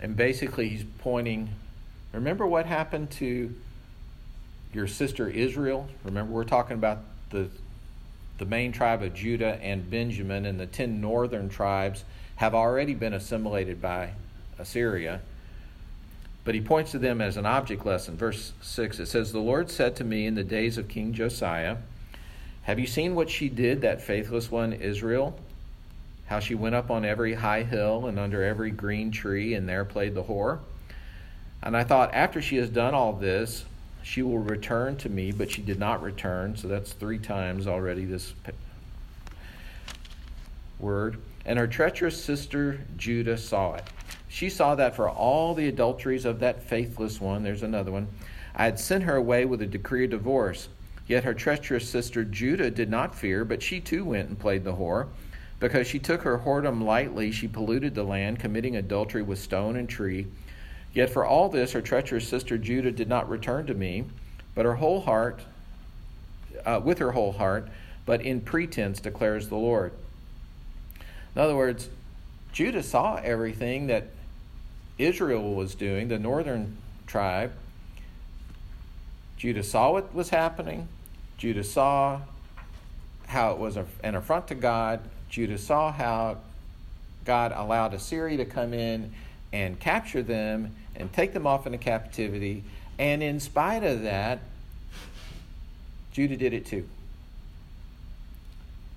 And 0.00 0.16
basically, 0.16 0.68
he's 0.68 0.84
pointing 0.98 1.50
remember 2.12 2.46
what 2.46 2.66
happened 2.66 3.10
to 3.10 3.54
your 4.72 4.86
sister 4.86 5.28
Israel? 5.28 5.88
Remember, 6.04 6.32
we're 6.32 6.44
talking 6.44 6.74
about 6.74 6.98
the, 7.30 7.48
the 8.38 8.44
main 8.44 8.72
tribe 8.72 9.02
of 9.02 9.14
Judah 9.14 9.58
and 9.62 9.90
Benjamin, 9.90 10.46
and 10.46 10.58
the 10.58 10.66
ten 10.66 11.00
northern 11.00 11.48
tribes 11.48 12.04
have 12.36 12.54
already 12.54 12.94
been 12.94 13.12
assimilated 13.12 13.82
by 13.82 14.12
Assyria. 14.58 15.20
But 16.44 16.54
he 16.54 16.60
points 16.60 16.92
to 16.92 16.98
them 16.98 17.20
as 17.20 17.36
an 17.36 17.44
object 17.44 17.84
lesson. 17.84 18.16
Verse 18.16 18.52
6 18.62 18.98
it 18.98 19.06
says, 19.06 19.32
The 19.32 19.38
Lord 19.38 19.70
said 19.70 19.94
to 19.96 20.04
me 20.04 20.26
in 20.26 20.34
the 20.34 20.44
days 20.44 20.78
of 20.78 20.88
King 20.88 21.12
Josiah, 21.12 21.76
Have 22.62 22.78
you 22.78 22.86
seen 22.86 23.14
what 23.14 23.28
she 23.28 23.48
did, 23.48 23.82
that 23.82 24.00
faithless 24.00 24.50
one, 24.50 24.72
Israel? 24.72 25.38
How 26.26 26.40
she 26.40 26.54
went 26.54 26.74
up 26.74 26.90
on 26.90 27.04
every 27.04 27.34
high 27.34 27.64
hill 27.64 28.06
and 28.06 28.18
under 28.18 28.42
every 28.42 28.70
green 28.70 29.10
tree, 29.10 29.52
and 29.52 29.68
there 29.68 29.84
played 29.84 30.14
the 30.14 30.24
whore? 30.24 30.60
And 31.62 31.76
I 31.76 31.84
thought, 31.84 32.14
after 32.14 32.40
she 32.40 32.56
has 32.56 32.70
done 32.70 32.94
all 32.94 33.12
this, 33.12 33.64
she 34.02 34.22
will 34.22 34.38
return 34.38 34.96
to 34.98 35.08
me, 35.08 35.32
but 35.32 35.50
she 35.50 35.62
did 35.62 35.78
not 35.78 36.02
return. 36.02 36.56
So 36.56 36.68
that's 36.68 36.92
three 36.92 37.18
times 37.18 37.66
already 37.66 38.04
this 38.04 38.32
word. 40.78 41.18
And 41.44 41.58
her 41.58 41.66
treacherous 41.66 42.22
sister 42.22 42.80
Judah 42.96 43.38
saw 43.38 43.74
it. 43.74 43.84
She 44.28 44.48
saw 44.48 44.74
that 44.76 44.94
for 44.94 45.08
all 45.08 45.54
the 45.54 45.68
adulteries 45.68 46.24
of 46.24 46.40
that 46.40 46.62
faithless 46.62 47.20
one, 47.20 47.42
there's 47.42 47.62
another 47.62 47.90
one, 47.90 48.08
I 48.54 48.64
had 48.64 48.78
sent 48.78 49.04
her 49.04 49.16
away 49.16 49.44
with 49.44 49.62
a 49.62 49.66
decree 49.66 50.04
of 50.04 50.10
divorce. 50.10 50.68
Yet 51.06 51.24
her 51.24 51.34
treacherous 51.34 51.88
sister 51.88 52.24
Judah 52.24 52.70
did 52.70 52.88
not 52.88 53.16
fear, 53.16 53.44
but 53.44 53.62
she 53.62 53.80
too 53.80 54.04
went 54.04 54.28
and 54.28 54.38
played 54.38 54.62
the 54.62 54.74
whore. 54.74 55.08
Because 55.58 55.86
she 55.86 55.98
took 55.98 56.22
her 56.22 56.38
whoredom 56.38 56.82
lightly, 56.84 57.32
she 57.32 57.48
polluted 57.48 57.94
the 57.94 58.04
land, 58.04 58.38
committing 58.38 58.76
adultery 58.76 59.22
with 59.22 59.40
stone 59.40 59.76
and 59.76 59.88
tree. 59.88 60.28
Yet 60.92 61.10
for 61.10 61.24
all 61.24 61.48
this, 61.48 61.72
her 61.72 61.82
treacherous 61.82 62.28
sister 62.28 62.58
Judah 62.58 62.90
did 62.90 63.08
not 63.08 63.28
return 63.28 63.66
to 63.66 63.74
me, 63.74 64.04
but 64.54 64.64
her 64.64 64.74
whole 64.74 65.00
heart, 65.00 65.40
uh, 66.66 66.80
with 66.82 66.98
her 66.98 67.12
whole 67.12 67.32
heart, 67.32 67.68
but 68.06 68.22
in 68.22 68.40
pretense 68.40 69.00
declares 69.00 69.48
the 69.48 69.56
Lord. 69.56 69.92
In 71.34 71.40
other 71.40 71.54
words, 71.54 71.88
Judah 72.52 72.82
saw 72.82 73.16
everything 73.16 73.86
that 73.86 74.08
Israel 74.98 75.54
was 75.54 75.74
doing, 75.74 76.08
the 76.08 76.18
northern 76.18 76.76
tribe. 77.06 77.52
Judah 79.36 79.62
saw 79.62 79.92
what 79.92 80.12
was 80.14 80.30
happening. 80.30 80.88
Judah 81.38 81.64
saw 81.64 82.20
how 83.26 83.52
it 83.52 83.58
was 83.58 83.78
an 84.02 84.14
affront 84.16 84.48
to 84.48 84.54
God. 84.54 85.00
Judah 85.30 85.56
saw 85.56 85.92
how 85.92 86.38
God 87.24 87.52
allowed 87.54 87.94
Assyria 87.94 88.36
to 88.38 88.44
come 88.44 88.74
in 88.74 89.12
and 89.52 89.78
capture 89.78 90.22
them 90.22 90.74
and 90.96 91.12
take 91.12 91.32
them 91.32 91.46
off 91.46 91.66
into 91.66 91.78
captivity. 91.78 92.64
And 92.98 93.22
in 93.22 93.40
spite 93.40 93.82
of 93.84 94.02
that, 94.02 94.40
Judah 96.12 96.36
did 96.36 96.52
it 96.52 96.66
too. 96.66 96.86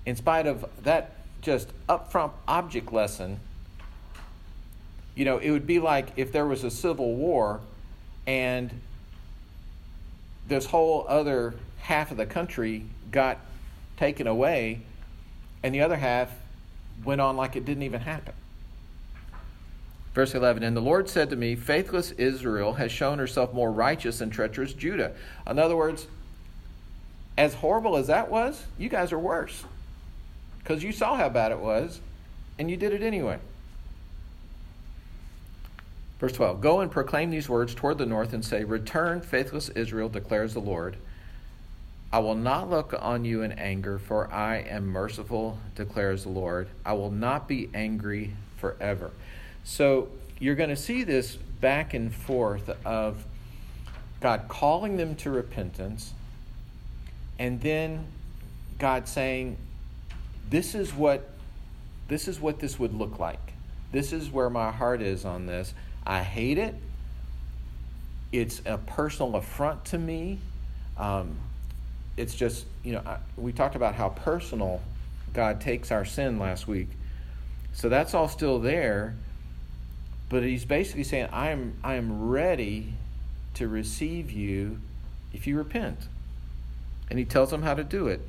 In 0.04 0.16
spite 0.16 0.46
of 0.46 0.64
that 0.82 1.12
just 1.40 1.68
upfront 1.88 2.32
object 2.46 2.92
lesson, 2.92 3.40
you 5.14 5.24
know, 5.24 5.38
it 5.38 5.50
would 5.50 5.66
be 5.66 5.78
like 5.78 6.08
if 6.16 6.32
there 6.32 6.46
was 6.46 6.64
a 6.64 6.70
civil 6.70 7.14
war 7.14 7.60
and 8.26 8.70
this 10.48 10.66
whole 10.66 11.06
other 11.08 11.54
half 11.78 12.10
of 12.10 12.16
the 12.16 12.26
country 12.26 12.84
got 13.10 13.38
taken 13.96 14.26
away 14.26 14.80
and 15.62 15.74
the 15.74 15.80
other 15.80 15.96
half 15.96 16.30
went 17.04 17.20
on 17.20 17.36
like 17.36 17.56
it 17.56 17.64
didn't 17.64 17.84
even 17.84 18.00
happen. 18.00 18.34
Verse 20.14 20.34
11 20.34 20.62
And 20.62 20.76
the 20.76 20.80
Lord 20.80 21.08
said 21.08 21.30
to 21.30 21.36
me, 21.36 21.56
Faithless 21.56 22.12
Israel 22.12 22.74
has 22.74 22.92
shown 22.92 23.18
herself 23.18 23.52
more 23.52 23.70
righteous 23.70 24.18
than 24.18 24.30
treacherous 24.30 24.72
Judah. 24.72 25.12
In 25.48 25.58
other 25.58 25.76
words, 25.76 26.06
as 27.36 27.54
horrible 27.54 27.96
as 27.96 28.06
that 28.06 28.30
was, 28.30 28.64
you 28.78 28.88
guys 28.88 29.12
are 29.12 29.18
worse. 29.18 29.64
Because 30.58 30.82
you 30.82 30.92
saw 30.92 31.16
how 31.16 31.28
bad 31.28 31.52
it 31.52 31.58
was, 31.58 32.00
and 32.58 32.70
you 32.70 32.76
did 32.76 32.92
it 32.92 33.02
anyway. 33.02 33.38
Verse 36.20 36.32
12 36.32 36.60
Go 36.60 36.80
and 36.80 36.90
proclaim 36.90 37.30
these 37.30 37.48
words 37.48 37.74
toward 37.74 37.98
the 37.98 38.06
north 38.06 38.32
and 38.32 38.44
say, 38.44 38.64
Return, 38.64 39.20
faithless 39.20 39.68
Israel, 39.70 40.08
declares 40.08 40.54
the 40.54 40.60
Lord. 40.60 40.96
I 42.12 42.20
will 42.20 42.36
not 42.36 42.70
look 42.70 42.94
on 42.96 43.24
you 43.24 43.42
in 43.42 43.50
anger, 43.52 43.98
for 43.98 44.32
I 44.32 44.58
am 44.58 44.86
merciful, 44.86 45.58
declares 45.74 46.22
the 46.22 46.28
Lord. 46.28 46.68
I 46.86 46.92
will 46.92 47.10
not 47.10 47.48
be 47.48 47.68
angry 47.74 48.36
forever. 48.56 49.10
So 49.64 50.08
you're 50.38 50.54
going 50.54 50.70
to 50.70 50.76
see 50.76 51.04
this 51.04 51.36
back 51.36 51.94
and 51.94 52.14
forth 52.14 52.70
of 52.84 53.24
God 54.20 54.44
calling 54.48 54.96
them 54.96 55.16
to 55.16 55.30
repentance, 55.30 56.12
and 57.38 57.60
then 57.60 58.06
God 58.78 59.08
saying, 59.08 59.56
This 60.48 60.74
is 60.74 60.94
what 60.94 61.30
this 62.08 62.28
is 62.28 62.38
what 62.38 62.60
this 62.60 62.78
would 62.78 62.94
look 62.94 63.18
like. 63.18 63.52
This 63.92 64.12
is 64.12 64.30
where 64.30 64.50
my 64.50 64.70
heart 64.70 65.00
is 65.00 65.24
on 65.24 65.46
this. 65.46 65.72
I 66.06 66.22
hate 66.22 66.58
it. 66.58 66.74
It's 68.32 68.60
a 68.66 68.78
personal 68.78 69.36
affront 69.36 69.84
to 69.86 69.98
me. 69.98 70.38
Um, 70.98 71.36
it's 72.16 72.34
just, 72.34 72.66
you 72.82 72.92
know, 72.92 73.02
I, 73.06 73.18
we 73.36 73.52
talked 73.52 73.76
about 73.76 73.94
how 73.94 74.10
personal 74.10 74.82
God 75.32 75.60
takes 75.60 75.90
our 75.90 76.04
sin 76.04 76.38
last 76.38 76.68
week. 76.68 76.88
So 77.72 77.88
that's 77.88 78.14
all 78.14 78.28
still 78.28 78.58
there. 78.58 79.14
But 80.34 80.42
he's 80.42 80.64
basically 80.64 81.04
saying, 81.04 81.28
I 81.30 81.50
am, 81.50 81.74
I 81.84 81.94
am 81.94 82.28
ready 82.28 82.94
to 83.54 83.68
receive 83.68 84.32
you 84.32 84.80
if 85.32 85.46
you 85.46 85.56
repent. 85.56 86.08
And 87.08 87.20
he 87.20 87.24
tells 87.24 87.52
them 87.52 87.62
how 87.62 87.74
to 87.74 87.84
do 87.84 88.08
it. 88.08 88.20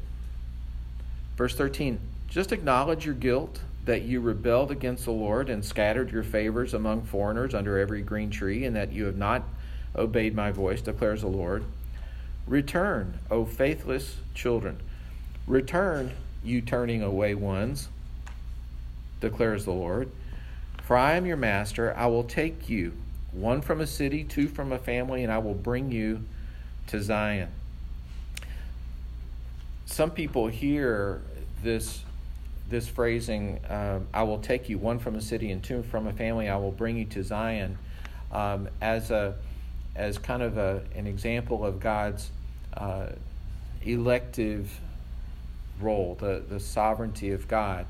Verse 1.36 1.56
13 1.56 2.00
just 2.30 2.52
acknowledge 2.52 3.08
your 3.08 3.16
guilt 3.16 3.62
that 3.86 4.04
you 4.04 4.22
rebelled 4.22 4.70
against 4.70 5.06
the 5.06 5.12
Lord 5.14 5.50
and 5.50 5.66
scattered 5.66 6.12
your 6.12 6.22
favors 6.22 6.76
among 6.76 7.06
foreigners 7.06 7.56
under 7.56 7.80
every 7.80 8.04
green 8.04 8.30
tree, 8.30 8.66
and 8.66 8.76
that 8.76 8.92
you 8.92 9.06
have 9.06 9.18
not 9.18 9.42
obeyed 9.96 10.36
my 10.36 10.52
voice, 10.52 10.82
declares 10.82 11.22
the 11.22 11.28
Lord. 11.28 11.66
Return, 12.46 13.18
O 13.32 13.46
faithless 13.46 14.18
children. 14.36 14.80
Return, 15.48 16.12
you 16.44 16.62
turning 16.62 17.02
away 17.02 17.34
ones, 17.34 17.90
declares 19.22 19.66
the 19.66 19.72
Lord. 19.72 20.12
For 20.86 20.96
I 20.96 21.16
am 21.16 21.26
your 21.26 21.38
master. 21.38 21.96
I 21.98 22.06
will 22.06 22.24
take 22.24 22.70
you, 22.70 22.94
one 23.32 23.62
from 23.62 23.82
a 23.82 23.88
city, 23.88 24.24
two 24.24 24.48
from 24.48 24.72
a 24.72 24.78
family, 24.78 25.24
and 25.24 25.34
I 25.34 25.40
will 25.40 25.56
bring 25.56 25.92
you 25.92 26.24
to 26.88 27.02
Zion. 27.02 27.50
some 29.86 30.12
people 30.12 30.48
hear 30.48 31.22
this 31.64 32.04
this 32.70 32.88
phrasing, 32.88 33.64
uh, 33.66 34.00
"I 34.14 34.24
will 34.24 34.40
take 34.40 34.70
you 34.70 34.78
one 34.78 35.00
from 35.00 35.16
a 35.16 35.22
city 35.22 35.52
and 35.52 35.64
two 35.64 35.84
from 35.84 36.08
a 36.08 36.14
family. 36.14 36.50
I 36.50 36.58
will 36.58 36.72
bring 36.72 36.98
you 36.98 37.06
to 37.06 37.24
Zion," 37.24 37.78
um, 38.32 38.68
as 38.82 39.10
a 39.10 39.36
as 39.96 40.18
kind 40.18 40.44
of 40.44 40.58
a, 40.58 40.84
an 40.96 41.08
example 41.08 41.66
of 41.66 41.80
God's 41.80 42.30
uh, 42.76 43.08
elective 43.84 44.80
role, 45.80 46.16
the 46.20 46.44
the 46.48 46.60
sovereignty 46.60 47.32
of 47.32 47.48
God, 47.48 47.86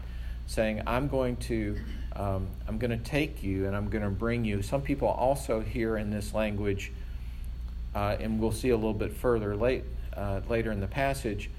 saying, 0.47 0.81
"I'm 0.87 1.09
going 1.09 1.35
to." 1.37 1.77
Um, 2.15 2.47
I'm 2.67 2.77
going 2.77 2.91
to 2.91 3.03
take 3.03 3.43
you 3.43 3.67
and 3.67 3.75
I'm 3.75 3.89
going 3.89 4.03
to 4.03 4.09
bring 4.09 4.45
you. 4.45 4.61
Some 4.61 4.81
people 4.81 5.07
also 5.07 5.59
hear 5.59 5.97
in 5.97 6.11
this 6.11 6.33
language, 6.33 6.91
uh, 7.93 8.15
and 8.19 8.39
we'll 8.39 8.51
see 8.51 8.69
a 8.69 8.75
little 8.75 8.93
bit 8.93 9.13
further 9.13 9.55
late, 9.55 9.83
uh, 10.15 10.41
later 10.47 10.71
in 10.71 10.79
the 10.79 10.87
passage, 10.87 11.49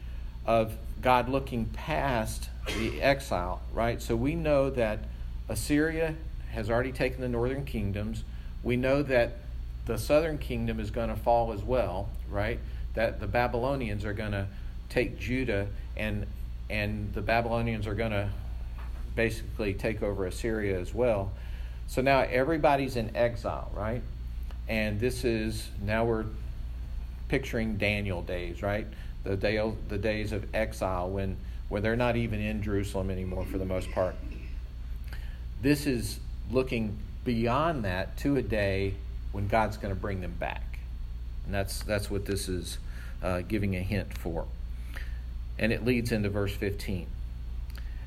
of 0.47 0.73
God 1.03 1.29
looking 1.29 1.67
past 1.67 2.49
the 2.67 3.03
exile, 3.03 3.61
right? 3.73 4.01
So 4.01 4.17
we 4.17 4.35
know 4.35 4.71
that 4.71 5.01
Assyria 5.49 6.15
has 6.53 6.71
already 6.71 6.93
taken 6.93 7.21
the 7.21 7.29
northern 7.29 7.65
kingdoms. 7.65 8.25
We 8.63 8.77
know 8.77 9.03
that 9.03 9.37
the 9.85 9.99
southern 9.99 10.39
kingdom 10.39 10.81
is 10.81 10.91
going 10.91 11.11
to 11.11 11.17
fall 11.17 11.53
as 11.53 11.63
well, 11.63 12.09
right? 12.31 12.59
That 12.95 13.21
the 13.21 13.27
Babylonians 13.27 14.05
are 14.05 14.15
going 14.15 14.33
to 14.33 14.47
take 14.89 15.19
Judah 15.19 15.69
and 15.97 16.27
and 16.69 17.15
the 17.15 17.21
Babylonians 17.21 17.87
are 17.87 17.95
going 17.95 18.11
to 18.11 18.29
basically 19.17 19.75
take 19.75 20.03
over 20.03 20.27
Assyria 20.27 20.79
as 20.79 20.95
well. 20.95 21.33
So 21.89 22.03
now 22.03 22.21
everybody's 22.21 22.97
in 22.97 23.17
exile, 23.17 23.71
right? 23.75 24.03
And 24.69 25.01
this 25.01 25.25
is 25.25 25.69
now 25.83 26.05
we're 26.05 26.27
picturing 27.29 27.77
Daniel 27.77 28.23
days, 28.23 28.63
right? 28.63 28.87
The 29.25 29.37
day 29.37 29.61
the 29.89 29.99
days 29.99 30.31
of 30.31 30.55
exile 30.55 31.11
when 31.11 31.37
where 31.69 31.81
they're 31.81 31.97
not 31.97 32.17
even 32.17 32.41
in 32.41 32.63
Jerusalem 32.63 33.11
anymore 33.11 33.45
for 33.45 33.59
the 33.59 33.65
most 33.65 33.91
part. 33.91 34.15
This 35.63 35.87
is 35.87 36.21
looking 36.51 36.97
beyond 37.25 37.85
that 37.85 38.17
to 38.19 38.37
a 38.37 38.43
day 38.43 38.95
when 39.33 39.49
God's 39.49 39.77
going 39.77 39.93
to 39.93 40.01
bring 40.01 40.21
them 40.21 40.35
back. 40.39 40.79
And 41.45 41.55
that's, 41.55 41.83
that's 41.83 42.11
what 42.11 42.25
this 42.25 42.49
is 42.49 42.79
uh, 43.23 43.41
giving 43.41 43.75
a 43.75 43.81
hint 43.81 44.17
for. 44.17 44.47
And 45.59 45.73
it 45.73 45.85
leads 45.85 46.13
into 46.13 46.29
verse 46.29 46.55
15. 46.55 47.07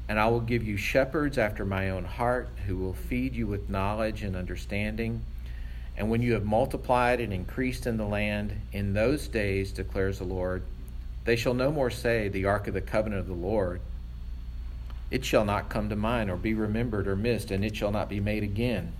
And 0.10 0.20
I 0.20 0.28
will 0.28 0.42
give 0.42 0.64
you 0.64 0.76
shepherds 0.76 1.38
after 1.38 1.64
my 1.64 1.92
own 1.92 2.04
heart 2.04 2.50
who 2.66 2.76
will 2.76 2.94
feed 2.94 3.36
you 3.36 3.48
with 3.48 3.70
knowledge 3.70 4.24
and 4.24 4.36
understanding. 4.36 5.22
And 5.96 6.10
when 6.10 6.22
you 6.22 6.34
have 6.34 6.46
multiplied 6.46 7.22
and 7.22 7.32
increased 7.32 7.86
in 7.86 7.96
the 7.96 8.06
land, 8.06 8.60
in 8.74 8.94
those 8.94 9.28
days, 9.28 9.72
declares 9.72 10.18
the 10.18 10.24
Lord, 10.26 10.64
they 11.26 11.36
shall 11.36 11.54
no 11.54 11.72
more 11.72 11.92
say, 11.92 12.28
The 12.28 12.46
ark 12.46 12.68
of 12.68 12.74
the 12.74 12.82
covenant 12.82 13.22
of 13.22 13.28
the 13.28 13.34
Lord. 13.34 13.82
It 15.12 15.24
shall 15.24 15.46
not 15.46 15.70
come 15.70 15.90
to 15.90 15.96
mind, 15.96 16.30
or 16.30 16.38
be 16.38 16.54
remembered, 16.54 17.08
or 17.08 17.16
missed, 17.16 17.52
and 17.52 17.64
it 17.64 17.76
shall 17.76 17.92
not 17.92 18.10
be 18.10 18.20
made 18.20 18.44
again. 18.44 18.94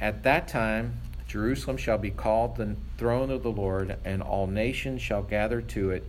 At 0.00 0.22
that 0.22 0.46
time, 0.46 1.00
Jerusalem 1.26 1.76
shall 1.76 1.98
be 1.98 2.10
called 2.10 2.56
the 2.56 2.76
throne 2.96 3.30
of 3.30 3.42
the 3.42 3.50
Lord, 3.50 3.96
and 4.04 4.22
all 4.22 4.46
nations 4.46 5.02
shall 5.02 5.22
gather 5.22 5.60
to 5.60 5.90
it, 5.90 6.04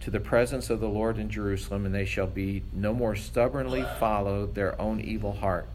to 0.00 0.10
the 0.10 0.20
presence 0.20 0.70
of 0.70 0.80
the 0.80 0.88
Lord 0.88 1.18
in 1.18 1.30
Jerusalem, 1.30 1.86
and 1.86 1.94
they 1.94 2.04
shall 2.04 2.26
be 2.26 2.62
no 2.72 2.92
more 2.92 3.16
stubbornly 3.16 3.84
follow 3.98 4.46
their 4.46 4.80
own 4.80 5.00
evil 5.00 5.32
heart. 5.32 5.66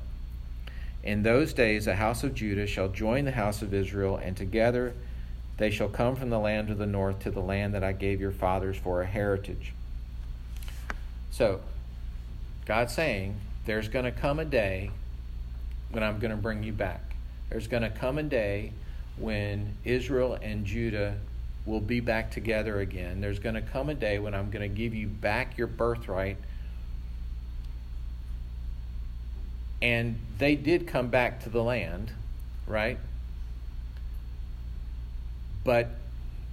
In 1.04 1.24
those 1.24 1.54
days, 1.54 1.86
the 1.86 1.96
house 1.96 2.24
of 2.24 2.36
Judah 2.36 2.68
shall 2.68 2.90
join 2.90 3.26
the 3.26 3.32
house 3.32 3.62
of 3.62 3.74
Israel, 3.74 4.18
and 4.18 4.36
together 4.36 4.94
they 5.58 5.72
shall 5.72 5.90
come 5.90 6.16
from 6.16 6.30
the 6.30 6.40
land 6.40 6.70
of 6.70 6.78
the 6.78 6.86
north 6.86 7.20
to 7.20 7.32
the 7.32 7.42
land 7.42 7.74
that 7.74 7.84
I 7.84 7.92
gave 7.92 8.22
your 8.22 8.32
fathers 8.32 8.78
for 8.78 9.02
a 9.02 9.06
heritage. 9.06 9.74
So, 11.32 11.62
God's 12.66 12.94
saying, 12.94 13.36
there's 13.66 13.88
going 13.88 14.06
to 14.06 14.12
come 14.12 14.40
a 14.40 14.46
day 14.46 14.92
when 15.92 16.04
I'm 16.04 16.20
going 16.20 16.32
to 16.32 16.38
bring 16.38 16.64
you 16.64 16.72
back. 16.72 17.16
There's 17.50 17.68
going 17.68 17.84
to 17.84 17.90
come 17.90 18.18
a 18.18 18.24
day 18.24 18.74
when 19.18 19.76
Israel 19.84 20.38
and 20.42 20.66
Judah 20.66 21.18
will 21.66 21.80
be 21.80 22.00
back 22.00 22.32
together 22.32 22.80
again. 22.80 23.22
There's 23.22 23.40
going 23.40 23.56
to 23.56 23.62
come 23.62 23.90
a 23.90 23.94
day 23.94 24.20
when 24.20 24.34
I'm 24.34 24.50
going 24.50 24.68
to 24.68 24.76
give 24.76 24.94
you 24.94 25.08
back 25.08 25.58
your 25.58 25.68
birthright. 25.68 26.38
And 29.82 30.20
they 30.38 30.56
did 30.56 30.88
come 30.88 31.10
back 31.10 31.44
to 31.44 31.50
the 31.50 31.64
land, 31.64 32.12
right? 32.68 32.98
But 35.64 35.90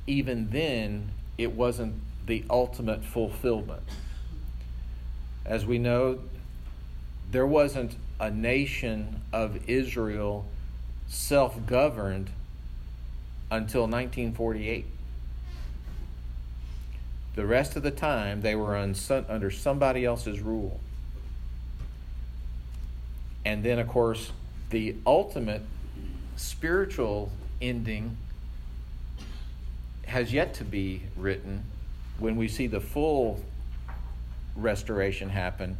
even 0.06 0.50
then, 0.50 1.10
it 1.38 1.52
wasn't 1.52 1.94
the 2.26 2.44
ultimate 2.50 3.04
fulfillment. 3.04 3.82
As 5.44 5.64
we 5.64 5.78
know, 5.78 6.20
there 7.30 7.46
wasn't 7.46 7.96
a 8.18 8.30
nation 8.30 9.20
of 9.32 9.68
Israel 9.68 10.44
self 11.06 11.66
governed 11.66 12.30
until 13.50 13.82
1948. 13.82 14.86
The 17.36 17.46
rest 17.46 17.76
of 17.76 17.82
the 17.82 17.90
time, 17.90 18.40
they 18.40 18.56
were 18.56 18.74
under 18.76 19.50
somebody 19.50 20.04
else's 20.04 20.40
rule. 20.40 20.80
And 23.44 23.62
then, 23.62 23.78
of 23.78 23.86
course, 23.86 24.32
the 24.70 24.96
ultimate 25.06 25.62
spiritual 26.36 27.30
ending 27.60 28.16
has 30.06 30.32
yet 30.32 30.54
to 30.54 30.64
be 30.64 31.02
written 31.14 31.64
when 32.18 32.36
we 32.36 32.48
see 32.48 32.66
the 32.66 32.80
full 32.80 33.40
restoration 34.56 35.28
happen 35.28 35.76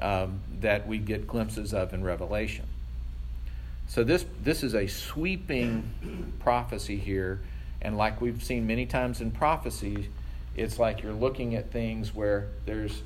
um, 0.00 0.40
that 0.60 0.86
we 0.86 0.98
get 0.98 1.26
glimpses 1.26 1.74
of 1.74 1.92
in 1.92 2.02
Revelation. 2.02 2.64
So 3.88 4.02
this 4.02 4.24
this 4.42 4.62
is 4.62 4.74
a 4.74 4.86
sweeping 4.86 5.90
prophecy 6.40 6.96
here, 6.96 7.40
and 7.80 7.96
like 7.96 8.20
we've 8.20 8.42
seen 8.42 8.66
many 8.66 8.86
times 8.86 9.20
in 9.20 9.30
prophecy, 9.30 10.08
it's 10.56 10.78
like 10.78 11.02
you're 11.02 11.12
looking 11.12 11.54
at 11.54 11.70
things 11.70 12.14
where 12.14 12.48
there's 12.64 13.02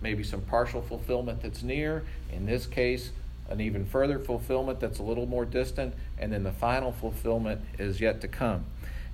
maybe 0.00 0.24
some 0.24 0.40
partial 0.40 0.82
fulfillment 0.82 1.42
that's 1.42 1.62
near. 1.62 2.04
In 2.32 2.46
this 2.46 2.66
case, 2.66 3.10
an 3.48 3.60
even 3.60 3.84
further 3.84 4.18
fulfillment 4.18 4.80
that's 4.80 4.98
a 4.98 5.02
little 5.02 5.26
more 5.26 5.44
distant, 5.44 5.94
and 6.18 6.32
then 6.32 6.42
the 6.42 6.52
final 6.52 6.92
fulfillment 6.92 7.60
is 7.78 8.00
yet 8.00 8.20
to 8.22 8.28
come. 8.28 8.64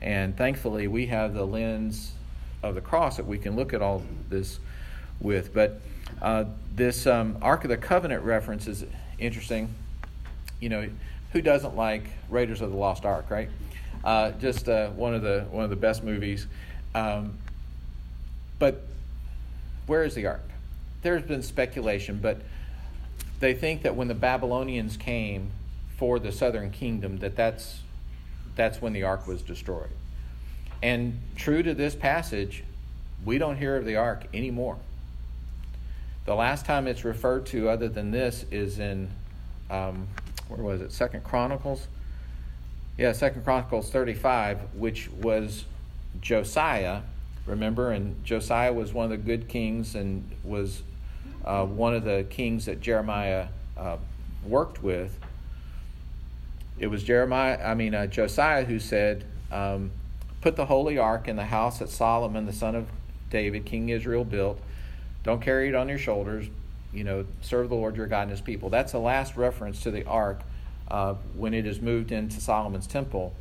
And 0.00 0.36
thankfully, 0.36 0.86
we 0.86 1.06
have 1.06 1.34
the 1.34 1.44
lens 1.44 2.12
of 2.62 2.74
the 2.74 2.80
cross 2.80 3.16
that 3.16 3.26
we 3.26 3.38
can 3.38 3.56
look 3.56 3.74
at 3.74 3.82
all 3.82 4.02
this 4.28 4.58
with. 5.20 5.52
But 5.52 5.80
uh, 6.20 6.44
this 6.74 7.06
um, 7.06 7.36
Ark 7.42 7.64
of 7.64 7.70
the 7.70 7.76
Covenant 7.76 8.22
reference 8.22 8.66
is 8.66 8.84
interesting. 9.18 9.74
You 10.60 10.68
know, 10.68 10.88
who 11.32 11.42
doesn't 11.42 11.76
like 11.76 12.04
Raiders 12.30 12.60
of 12.60 12.70
the 12.70 12.76
Lost 12.76 13.04
Ark, 13.04 13.26
right? 13.28 13.48
Uh, 14.04 14.32
just 14.32 14.68
uh, 14.68 14.90
one 14.90 15.14
of 15.14 15.22
the 15.22 15.46
one 15.50 15.64
of 15.64 15.70
the 15.70 15.76
best 15.76 16.02
movies. 16.02 16.46
Um, 16.94 17.38
but 18.62 18.80
where 19.88 20.04
is 20.04 20.14
the 20.14 20.24
ark? 20.24 20.48
There's 21.02 21.24
been 21.24 21.42
speculation, 21.42 22.20
but 22.22 22.42
they 23.40 23.54
think 23.54 23.82
that 23.82 23.96
when 23.96 24.06
the 24.06 24.14
Babylonians 24.14 24.96
came 24.96 25.50
for 25.96 26.20
the 26.20 26.30
southern 26.30 26.70
kingdom, 26.70 27.18
that 27.18 27.34
that's 27.34 27.80
that's 28.54 28.80
when 28.80 28.92
the 28.92 29.02
ark 29.02 29.26
was 29.26 29.42
destroyed. 29.42 29.90
And 30.80 31.18
true 31.34 31.64
to 31.64 31.74
this 31.74 31.96
passage, 31.96 32.62
we 33.24 33.36
don't 33.36 33.56
hear 33.56 33.74
of 33.74 33.84
the 33.84 33.96
ark 33.96 34.26
anymore. 34.32 34.76
The 36.24 36.36
last 36.36 36.64
time 36.64 36.86
it's 36.86 37.02
referred 37.02 37.46
to, 37.46 37.68
other 37.68 37.88
than 37.88 38.12
this, 38.12 38.44
is 38.52 38.78
in 38.78 39.10
um, 39.70 40.06
where 40.46 40.62
was 40.62 40.82
it? 40.82 40.92
Second 40.92 41.24
Chronicles. 41.24 41.88
Yeah, 42.96 43.10
Second 43.10 43.42
Chronicles 43.42 43.90
35, 43.90 44.60
which 44.76 45.10
was 45.10 45.64
Josiah. 46.20 47.00
Remember, 47.46 47.90
and 47.90 48.24
Josiah 48.24 48.72
was 48.72 48.92
one 48.92 49.04
of 49.04 49.10
the 49.10 49.16
good 49.16 49.48
kings 49.48 49.94
and 49.94 50.30
was 50.44 50.82
uh, 51.44 51.64
one 51.64 51.94
of 51.94 52.04
the 52.04 52.24
kings 52.30 52.66
that 52.66 52.80
Jeremiah 52.80 53.48
uh, 53.76 53.96
worked 54.46 54.82
with 54.82 55.18
it 56.78 56.88
was 56.88 57.02
Jeremiah, 57.04 57.64
I 57.64 57.74
mean, 57.74 57.94
uh, 57.94 58.06
Josiah 58.06 58.64
who 58.64 58.78
said, 58.78 59.24
um, 59.50 59.92
Put 60.40 60.56
the 60.56 60.66
holy 60.66 60.98
ark 60.98 61.28
in 61.28 61.36
the 61.36 61.44
house 61.44 61.78
that 61.78 61.88
Solomon, 61.88 62.46
the 62.46 62.52
son 62.52 62.74
of 62.74 62.88
David, 63.30 63.64
King 63.64 63.90
Israel, 63.90 64.24
built. 64.24 64.60
Don't 65.22 65.40
carry 65.40 65.68
it 65.68 65.76
on 65.76 65.88
your 65.88 65.98
shoulders. 65.98 66.48
You 66.92 67.04
know, 67.04 67.26
serve 67.40 67.68
the 67.68 67.76
Lord 67.76 67.94
your 67.94 68.08
God 68.08 68.22
and 68.22 68.32
his 68.32 68.40
people. 68.40 68.68
That's 68.68 68.90
the 68.90 68.98
last 68.98 69.36
reference 69.36 69.80
to 69.82 69.92
the 69.92 70.04
ark 70.04 70.40
uh, 70.90 71.14
when 71.36 71.54
it 71.54 71.64
is 71.64 71.80
moved 71.80 72.10
into 72.10 72.40
Solomon's 72.40 72.88
temple. 72.88 73.32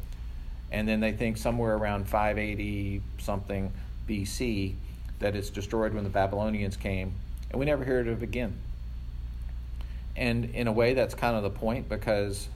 And 0.71 0.87
then 0.87 0.99
they 0.99 1.11
think 1.11 1.37
somewhere 1.37 1.75
around 1.75 2.07
580 2.07 3.01
something 3.17 3.73
BC 4.11 4.75
that 5.19 5.35
it's 5.35 5.49
destroyed 5.49 5.93
when 5.93 6.03
the 6.03 6.09
Babylonians 6.09 6.75
came. 6.75 7.13
And 7.49 7.59
we 7.59 7.65
never 7.65 7.85
hear 7.85 7.99
of 7.99 8.07
it 8.07 8.23
again. 8.23 8.57
And 10.15 10.45
in 10.53 10.67
a 10.67 10.71
way, 10.71 10.93
that's 10.93 11.15
kind 11.15 11.37
of 11.37 11.43
the 11.43 11.49
point 11.49 11.87
because 11.87 12.47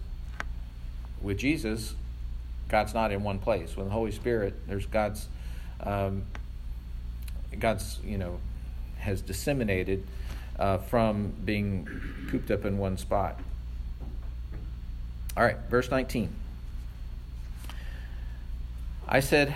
with 1.21 1.37
Jesus, 1.37 1.95
God's 2.67 2.93
not 2.93 3.11
in 3.11 3.23
one 3.23 3.39
place. 3.39 3.77
With 3.77 3.87
the 3.87 3.91
Holy 3.91 4.11
Spirit, 4.11 4.55
there's 4.67 4.85
God's, 4.85 5.27
um, 5.81 6.23
God's, 7.57 7.99
you 8.03 8.17
know, 8.17 8.39
has 8.99 9.21
disseminated 9.21 10.05
uh, 10.57 10.79
from 10.79 11.33
being 11.45 11.87
cooped 12.29 12.51
up 12.51 12.65
in 12.65 12.77
one 12.77 12.97
spot. 12.97 13.39
All 15.37 15.43
right, 15.43 15.57
verse 15.69 15.89
19. 15.91 16.29
I 19.07 19.19
said, 19.19 19.55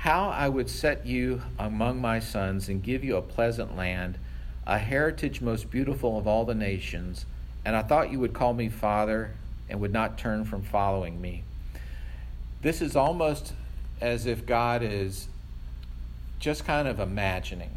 How 0.00 0.30
I 0.30 0.48
would 0.48 0.70
set 0.70 1.04
you 1.04 1.42
among 1.58 2.00
my 2.00 2.20
sons 2.20 2.70
and 2.70 2.82
give 2.82 3.04
you 3.04 3.18
a 3.18 3.22
pleasant 3.22 3.76
land, 3.76 4.16
a 4.66 4.78
heritage 4.78 5.42
most 5.42 5.70
beautiful 5.70 6.16
of 6.16 6.26
all 6.26 6.46
the 6.46 6.54
nations, 6.54 7.26
and 7.66 7.76
I 7.76 7.82
thought 7.82 8.10
you 8.10 8.18
would 8.18 8.32
call 8.32 8.54
me 8.54 8.70
Father 8.70 9.32
and 9.68 9.78
would 9.78 9.92
not 9.92 10.16
turn 10.16 10.46
from 10.46 10.62
following 10.62 11.20
me. 11.20 11.44
This 12.62 12.80
is 12.80 12.96
almost 12.96 13.52
as 14.00 14.24
if 14.24 14.46
God 14.46 14.82
is 14.82 15.28
just 16.38 16.64
kind 16.64 16.88
of 16.88 16.98
imagining. 16.98 17.76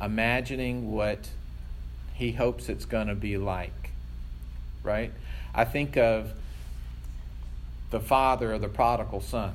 Imagining 0.00 0.92
what 0.92 1.28
he 2.14 2.30
hopes 2.30 2.68
it's 2.68 2.84
going 2.84 3.08
to 3.08 3.16
be 3.16 3.36
like, 3.36 3.90
right? 4.84 5.10
I 5.52 5.64
think 5.64 5.96
of 5.96 6.34
the 7.90 7.98
father 7.98 8.52
of 8.52 8.60
the 8.60 8.68
prodigal 8.68 9.22
son. 9.22 9.54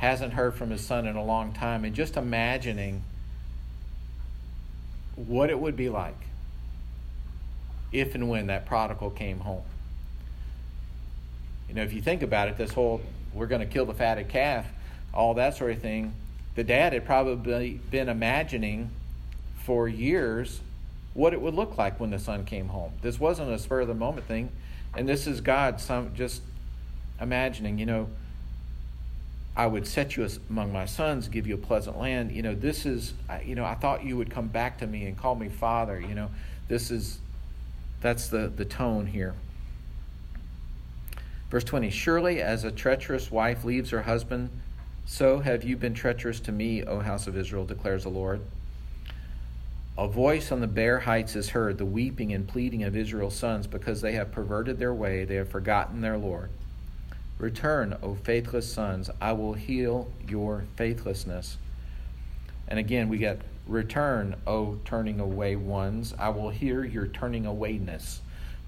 Hasn't 0.00 0.32
heard 0.32 0.54
from 0.54 0.70
his 0.70 0.80
son 0.80 1.06
in 1.06 1.14
a 1.14 1.22
long 1.22 1.52
time, 1.52 1.84
and 1.84 1.94
just 1.94 2.16
imagining 2.16 3.04
what 5.14 5.50
it 5.50 5.58
would 5.58 5.76
be 5.76 5.90
like 5.90 6.16
if 7.92 8.14
and 8.14 8.30
when 8.30 8.46
that 8.46 8.64
prodigal 8.64 9.10
came 9.10 9.40
home. 9.40 9.62
You 11.68 11.74
know, 11.74 11.82
if 11.82 11.92
you 11.92 12.00
think 12.00 12.22
about 12.22 12.48
it, 12.48 12.56
this 12.56 12.72
whole 12.72 13.02
we're 13.34 13.46
going 13.46 13.60
to 13.60 13.66
kill 13.66 13.84
the 13.84 13.94
fatted 13.94 14.28
calf, 14.28 14.66
all 15.12 15.34
that 15.34 15.56
sort 15.56 15.72
of 15.72 15.80
thing, 15.80 16.14
the 16.54 16.64
dad 16.64 16.94
had 16.94 17.04
probably 17.04 17.80
been 17.90 18.08
imagining 18.08 18.90
for 19.64 19.86
years 19.86 20.60
what 21.12 21.32
it 21.32 21.40
would 21.40 21.54
look 21.54 21.76
like 21.76 22.00
when 22.00 22.10
the 22.10 22.18
son 22.18 22.44
came 22.44 22.68
home. 22.68 22.92
This 23.02 23.20
wasn't 23.20 23.50
a 23.50 23.58
spur 23.58 23.82
of 23.82 23.88
the 23.88 23.94
moment 23.94 24.26
thing, 24.26 24.50
and 24.96 25.08
this 25.08 25.26
is 25.26 25.40
God 25.40 25.80
some 25.80 26.14
just 26.14 26.42
imagining, 27.20 27.78
you 27.78 27.86
know, 27.86 28.08
I 29.60 29.66
would 29.66 29.86
set 29.86 30.16
you 30.16 30.26
among 30.48 30.72
my 30.72 30.86
sons, 30.86 31.28
give 31.28 31.46
you 31.46 31.54
a 31.54 31.58
pleasant 31.58 31.98
land. 31.98 32.32
You 32.32 32.40
know, 32.40 32.54
this 32.54 32.86
is, 32.86 33.12
you 33.44 33.54
know, 33.54 33.66
I 33.66 33.74
thought 33.74 34.02
you 34.02 34.16
would 34.16 34.30
come 34.30 34.48
back 34.48 34.78
to 34.78 34.86
me 34.86 35.04
and 35.04 35.18
call 35.18 35.34
me 35.34 35.50
father. 35.50 36.00
You 36.00 36.14
know, 36.14 36.30
this 36.68 36.90
is, 36.90 37.18
that's 38.00 38.28
the, 38.28 38.48
the 38.48 38.64
tone 38.64 39.04
here. 39.04 39.34
Verse 41.50 41.62
20 41.64 41.90
Surely 41.90 42.40
as 42.40 42.64
a 42.64 42.72
treacherous 42.72 43.30
wife 43.30 43.62
leaves 43.62 43.90
her 43.90 44.00
husband, 44.00 44.48
so 45.04 45.40
have 45.40 45.62
you 45.62 45.76
been 45.76 45.92
treacherous 45.92 46.40
to 46.40 46.52
me, 46.52 46.82
O 46.82 47.00
house 47.00 47.26
of 47.26 47.36
Israel, 47.36 47.66
declares 47.66 48.04
the 48.04 48.08
Lord. 48.08 48.40
A 49.98 50.08
voice 50.08 50.50
on 50.50 50.62
the 50.62 50.68
bare 50.68 51.00
heights 51.00 51.36
is 51.36 51.50
heard, 51.50 51.76
the 51.76 51.84
weeping 51.84 52.32
and 52.32 52.48
pleading 52.48 52.82
of 52.82 52.96
Israel's 52.96 53.36
sons, 53.36 53.66
because 53.66 54.00
they 54.00 54.12
have 54.12 54.32
perverted 54.32 54.78
their 54.78 54.94
way, 54.94 55.26
they 55.26 55.34
have 55.34 55.50
forgotten 55.50 56.00
their 56.00 56.16
Lord. 56.16 56.48
Return, 57.40 57.96
O 58.02 58.16
faithless 58.16 58.70
sons, 58.70 59.08
I 59.18 59.32
will 59.32 59.54
heal 59.54 60.12
your 60.28 60.64
faithlessness. 60.76 61.56
And 62.68 62.78
again, 62.78 63.08
we 63.08 63.16
get 63.16 63.40
return, 63.66 64.36
O 64.46 64.78
turning 64.84 65.20
away 65.20 65.56
ones, 65.56 66.14
I 66.18 66.28
will 66.28 66.50
hear 66.50 66.84
your 66.84 67.06
turning 67.06 67.44
awayness, 67.44 68.18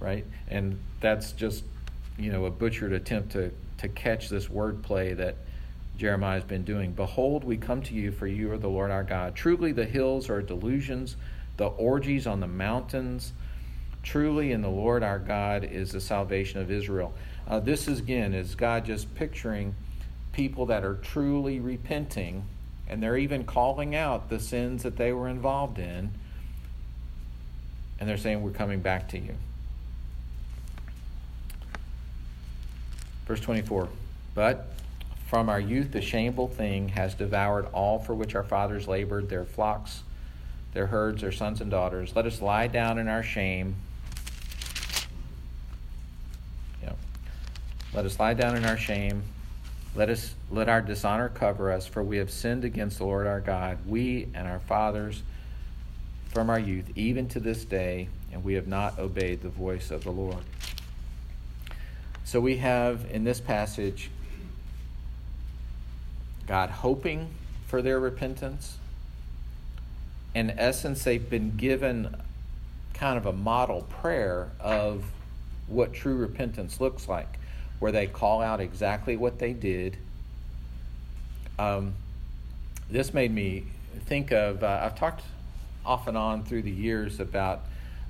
right? 0.01 0.25
And 0.49 0.81
that's 1.01 1.33
just, 1.33 1.65
you 2.19 2.33
know, 2.33 2.47
a 2.47 2.51
butchered 2.51 2.95
attempt 2.95 3.33
to, 3.33 3.53
to 3.79 3.89
catch 3.89 4.31
this 4.31 4.47
wordplay 4.47 5.15
that 5.19 5.37
Jeremiah 5.99 6.37
has 6.37 6.45
been 6.45 6.65
doing. 6.65 6.93
Behold, 6.93 7.45
we 7.45 7.59
come 7.59 7.83
to 7.83 7.95
you, 7.95 8.11
for 8.11 8.27
you 8.27 8.51
are 8.53 8.59
the 8.59 8.69
Lord 8.69 8.91
our 8.91 9.05
God. 9.05 9.35
Truly, 9.35 9.73
the 9.73 9.85
hills 9.85 10.31
are 10.31 10.41
delusions, 10.41 11.17
the 11.59 11.67
orgies 11.67 12.27
on 12.27 12.41
the 12.41 12.49
mountains. 12.49 13.35
Truly, 14.03 14.51
in 14.51 14.63
the 14.63 14.71
Lord 14.71 15.03
our 15.03 15.19
God 15.19 15.63
is 15.63 15.93
the 15.93 16.01
salvation 16.01 16.61
of 16.61 16.71
Israel. 16.71 17.13
Uh, 17.49 17.61
this 17.61 17.89
is 17.89 17.99
again 17.99 18.35
is 18.35 18.55
God 18.55 18.85
just 18.85 19.15
picturing 19.15 19.75
people 20.33 20.67
that 20.67 20.85
are 20.85 20.95
truly 20.95 21.61
repenting, 21.61 22.45
and 22.89 23.03
they're 23.03 23.19
even 23.19 23.45
calling 23.45 23.95
out 23.95 24.31
the 24.31 24.41
sins 24.41 24.83
that 24.83 24.97
they 24.97 25.13
were 25.13 25.29
involved 25.29 25.79
in, 25.79 26.11
and 28.01 28.09
they're 28.09 28.17
saying, 28.17 28.43
"We're 28.43 28.51
coming 28.51 28.81
back 28.81 29.09
to 29.09 29.19
you." 29.19 29.35
Verse 33.27 33.41
twenty-four, 33.41 33.89
but. 34.35 34.69
From 35.27 35.49
our 35.49 35.59
youth, 35.59 35.93
the 35.93 36.03
shameful 36.03 36.47
thing 36.47 36.91
has 36.91 37.15
devoured 37.15 37.65
all 37.73 37.99
for 37.99 38.15
which 38.15 38.35
our 38.35 38.43
fathers 38.43 38.87
labored, 38.87 39.31
their 39.31 39.47
flocks, 39.47 40.03
their 40.75 40.89
herds, 40.89 41.23
their 41.23 41.33
sons 41.33 41.63
and 41.63 41.71
daughters. 41.71 42.15
Let 42.15 42.27
us 42.27 42.43
lie 42.43 42.67
down 42.67 42.99
in 42.99 43.09
our 43.09 43.23
shame 43.23 43.77
Let 47.95 48.07
us 48.07 48.19
lie 48.19 48.33
down 48.33 48.57
in 48.57 48.65
our 48.65 48.79
shame. 48.79 49.23
Let 49.95 50.09
us 50.09 50.35
let 50.51 50.71
our 50.71 50.81
dishonor 50.81 51.29
cover 51.29 51.71
us, 51.71 51.87
for 51.87 52.03
we 52.03 52.17
have 52.17 52.31
sinned 52.31 52.65
against 52.65 52.99
the 52.99 53.05
Lord 53.05 53.27
our 53.27 53.41
God, 53.41 53.79
we 53.87 54.29
and 54.33 54.49
our 54.49 54.61
fathers 54.61 55.23
from 56.31 56.49
our 56.49 56.59
youth, 56.59 56.87
even 56.97 57.29
to 57.29 57.41
this 57.41 57.67
day, 57.67 58.09
and 58.33 58.43
we 58.43 58.55
have 58.55 58.67
not 58.67 58.99
obeyed 58.99 59.43
the 59.43 59.51
voice 59.51 59.91
of 59.91 60.05
the 60.05 60.11
Lord. 60.11 60.43
So 62.25 62.41
we 62.41 62.57
have 62.57 63.05
in 63.11 63.25
this 63.25 63.41
passage 63.41 64.11
God 66.47 66.71
hoping 66.71 67.29
for 67.67 67.83
their 67.83 68.01
repentance. 68.01 68.79
In 70.35 70.49
essence, 70.59 71.05
they've 71.05 71.29
been 71.29 71.57
given 71.57 72.17
kind 72.95 73.19
of 73.19 73.27
a 73.27 73.33
model 73.33 73.83
prayer 73.83 74.51
of 74.59 75.05
what 75.67 75.93
true 75.93 76.17
repentance 76.17 76.81
looks 76.81 77.07
like 77.07 77.39
where 77.83 77.91
they 77.91 78.07
call 78.07 78.41
out 78.41 78.61
exactly 78.61 79.17
what 79.17 79.41
they 79.41 79.53
did. 79.53 79.97
Um, 81.59 81.95
this 82.89 83.13
made 83.13 83.35
me 83.35 83.65
think 84.07 84.31
of, 84.31 84.63
uh, 84.63 84.83
I've 84.85 84.95
talked 84.95 85.25
off 85.85 86.07
and 86.07 86.17
on 86.17 86.45
through 86.45 86.63
the 86.63 86.71
years 86.71 87.19
about 87.19 87.63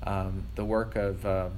um, 0.03 0.45
the 0.57 0.65
work 0.67 0.95
of 0.95 1.25
uh, 1.25 1.49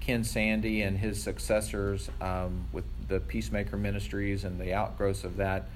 Ken 0.00 0.24
Sande 0.24 0.64
and 0.64 0.96
his 0.96 1.22
successors 1.22 2.08
um, 2.22 2.64
with 2.72 2.84
the 3.08 3.20
Peacemaker 3.20 3.76
Ministries 3.76 4.44
and 4.44 4.58
the 4.58 4.72
outgrowths 4.72 5.24
of 5.24 5.36
that. 5.36 5.68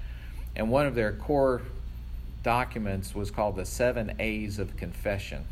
And 0.55 0.71
one 0.71 0.87
of 0.87 0.95
their 0.95 1.13
core 1.13 1.61
documents 2.41 3.13
was 3.13 3.29
called 3.29 3.57
the 3.57 3.65
Seven 3.65 4.15
A's 4.17 4.57
of 4.57 4.75
Confession. 4.75 5.45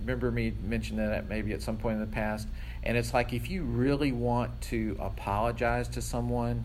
Remember 0.00 0.30
me 0.30 0.52
mentioning 0.62 1.08
that 1.08 1.26
maybe 1.26 1.54
at 1.54 1.62
some 1.62 1.78
point 1.78 1.94
in 1.94 2.00
the 2.00 2.14
past? 2.14 2.46
And 2.82 2.96
it's 2.96 3.12
like 3.12 3.32
if 3.32 3.50
you 3.50 3.62
really 3.62 4.12
want 4.12 4.60
to 4.62 4.96
apologize 5.00 5.88
to 5.88 6.02
someone 6.02 6.64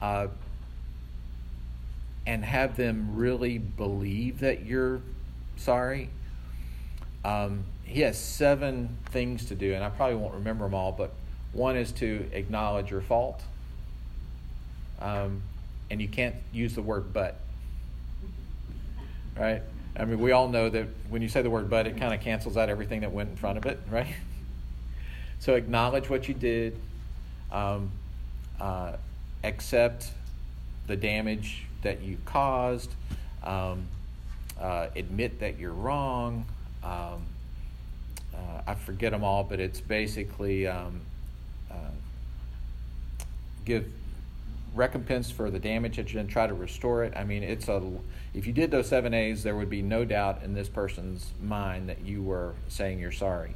uh, 0.00 0.28
and 2.26 2.44
have 2.44 2.76
them 2.76 3.16
really 3.16 3.58
believe 3.58 4.40
that 4.40 4.64
you're 4.64 5.00
sorry, 5.56 6.10
um, 7.24 7.64
he 7.84 8.00
has 8.00 8.18
seven 8.18 8.96
things 9.10 9.46
to 9.46 9.54
do, 9.54 9.74
and 9.74 9.84
I 9.84 9.90
probably 9.90 10.16
won't 10.16 10.34
remember 10.34 10.64
them 10.64 10.74
all, 10.74 10.92
but 10.92 11.12
one 11.52 11.76
is 11.76 11.92
to 11.92 12.28
acknowledge 12.32 12.90
your 12.90 13.00
fault. 13.00 13.42
Um, 15.00 15.42
and 15.90 16.00
you 16.00 16.08
can't 16.08 16.34
use 16.52 16.74
the 16.74 16.82
word 16.82 17.12
but. 17.12 17.36
Right? 19.36 19.62
I 19.98 20.04
mean, 20.04 20.18
we 20.18 20.32
all 20.32 20.48
know 20.48 20.68
that 20.68 20.88
when 21.08 21.22
you 21.22 21.28
say 21.28 21.42
the 21.42 21.50
word 21.50 21.70
but, 21.70 21.86
it 21.86 21.96
kind 21.96 22.12
of 22.12 22.20
cancels 22.20 22.56
out 22.56 22.68
everything 22.68 23.00
that 23.00 23.12
went 23.12 23.30
in 23.30 23.36
front 23.36 23.58
of 23.58 23.66
it, 23.66 23.78
right? 23.90 24.08
So 25.40 25.54
acknowledge 25.54 26.08
what 26.08 26.28
you 26.28 26.34
did, 26.34 26.78
um, 27.52 27.90
uh, 28.60 28.92
accept 29.44 30.10
the 30.86 30.96
damage 30.96 31.64
that 31.82 32.02
you 32.02 32.16
caused, 32.24 32.90
um, 33.42 33.86
uh, 34.60 34.88
admit 34.96 35.40
that 35.40 35.58
you're 35.58 35.72
wrong. 35.72 36.46
Um, 36.82 37.26
uh, 38.34 38.62
I 38.66 38.74
forget 38.74 39.12
them 39.12 39.24
all, 39.24 39.44
but 39.44 39.60
it's 39.60 39.80
basically 39.80 40.66
um, 40.66 41.00
uh, 41.70 41.74
give 43.64 43.86
recompense 44.76 45.30
for 45.30 45.50
the 45.50 45.58
damage 45.58 45.96
that 45.96 46.12
you 46.12 46.20
did, 46.20 46.28
try 46.28 46.46
to 46.46 46.54
restore 46.54 47.04
it. 47.04 47.14
I 47.16 47.24
mean, 47.24 47.42
it's 47.42 47.68
a 47.68 47.82
if 48.34 48.46
you 48.46 48.52
did 48.52 48.70
those 48.70 48.88
seven 48.88 49.14
A's, 49.14 49.42
there 49.42 49.56
would 49.56 49.70
be 49.70 49.82
no 49.82 50.04
doubt 50.04 50.42
in 50.42 50.54
this 50.54 50.68
person's 50.68 51.32
mind 51.42 51.88
that 51.88 52.04
you 52.04 52.22
were 52.22 52.54
saying 52.68 53.00
you're 53.00 53.12
sorry. 53.12 53.54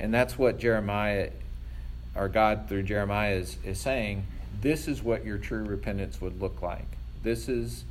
And 0.00 0.12
that's 0.12 0.38
what 0.38 0.58
Jeremiah, 0.58 1.30
or 2.14 2.28
God 2.28 2.68
through 2.68 2.84
Jeremiah, 2.84 3.34
is, 3.34 3.58
is 3.64 3.78
saying. 3.78 4.26
This 4.60 4.88
is 4.88 5.02
what 5.02 5.24
your 5.24 5.36
true 5.36 5.64
repentance 5.64 6.20
would 6.20 6.40
look 6.40 6.62
like. 6.62 6.86
This 7.22 7.48
is 7.48 7.84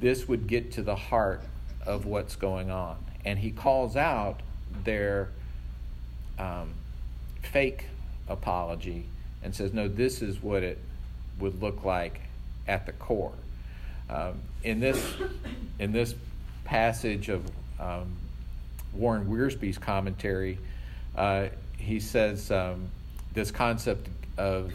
this 0.00 0.28
would 0.28 0.46
get 0.46 0.72
to 0.72 0.82
the 0.82 0.96
heart 0.96 1.42
of 1.86 2.06
what's 2.06 2.36
going 2.36 2.70
on. 2.70 2.96
And 3.24 3.38
he 3.38 3.50
calls 3.50 3.96
out 3.96 4.40
their 4.84 5.28
um, 6.38 6.74
fake 7.40 7.86
apology 8.28 9.06
and 9.42 9.54
says, 9.54 9.72
no, 9.72 9.88
this 9.88 10.22
is 10.22 10.42
what 10.42 10.62
it 10.62 10.78
would 11.42 11.60
look 11.60 11.84
like 11.84 12.20
at 12.66 12.86
the 12.86 12.92
core. 12.92 13.32
um, 14.08 14.40
in 14.62 14.80
this 14.80 15.14
in 15.78 15.92
this 15.92 16.14
passage 16.64 17.28
of 17.28 17.44
um, 17.80 18.16
Warren 18.94 19.26
Wiersbe's 19.26 19.78
commentary, 19.78 20.58
uh, 21.16 21.48
he 21.78 21.98
says 22.00 22.50
um, 22.50 22.88
this 23.34 23.50
concept 23.50 24.08
of 24.38 24.72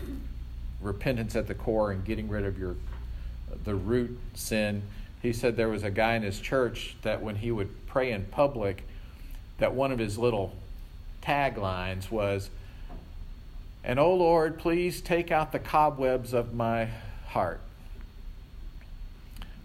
repentance 0.82 1.36
at 1.36 1.48
the 1.48 1.56
core 1.56 1.92
and 1.92 2.04
getting 2.06 2.28
rid 2.28 2.46
of 2.46 2.60
your 2.60 2.76
the 3.64 3.76
root 3.76 4.18
sin. 4.34 4.84
He 5.22 5.34
said 5.34 5.56
there 5.56 5.70
was 5.70 5.84
a 5.84 5.90
guy 5.90 6.16
in 6.16 6.24
his 6.24 6.40
church 6.40 6.96
that 7.02 7.22
when 7.22 7.38
he 7.38 7.52
would 7.52 7.88
pray 7.88 8.12
in 8.12 8.26
public, 8.26 8.84
that 9.58 9.74
one 9.74 9.92
of 9.92 10.00
his 10.00 10.18
little 10.18 10.54
taglines 11.24 12.12
was, 12.12 12.50
"And 13.88 14.00
oh 14.00 14.14
Lord, 14.14 14.60
please 14.60 15.02
take 15.02 15.32
out 15.32 15.52
the 15.52 15.60
cobwebs 15.60 16.34
of 16.34 16.54
my 16.54 16.90
heart." 17.30 17.62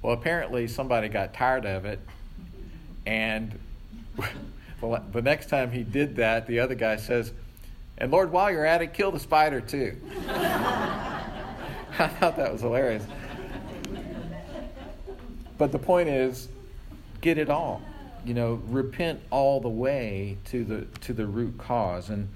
Well, 0.01 0.15
apparently 0.15 0.67
somebody 0.69 1.09
got 1.09 1.35
tired 1.35 1.67
of 1.67 1.85
it, 1.85 2.01
and 3.05 3.59
well, 4.81 5.05
the 5.13 5.23
next 5.23 5.51
time 5.51 5.73
he 5.73 5.83
did 5.83 6.17
that, 6.17 6.47
the 6.47 6.61
other 6.61 6.75
guy 6.75 6.97
says, 6.97 7.33
"And 7.99 8.11
Lord, 8.11 8.33
while 8.33 8.51
you're 8.51 8.65
at 8.65 8.81
it, 8.81 8.95
kill 8.95 9.11
the 9.11 9.21
spider 9.21 9.61
too." 9.61 9.97
I 11.99 12.09
thought 12.09 12.37
that 12.37 12.53
was 12.53 12.63
hilarious. 12.63 13.05
But 15.59 15.73
the 15.73 15.79
point 15.79 16.09
is, 16.09 16.49
get 17.21 17.39
it 17.39 17.51
all. 17.51 17.83
You 18.25 18.35
know, 18.35 18.63
repent 18.69 19.21
all 19.31 19.61
the 19.61 19.69
way 19.69 20.39
to 20.47 20.65
the 20.65 20.87
to 21.01 21.13
the 21.13 21.27
root 21.27 21.59
cause. 21.59 22.09
And 22.09 22.29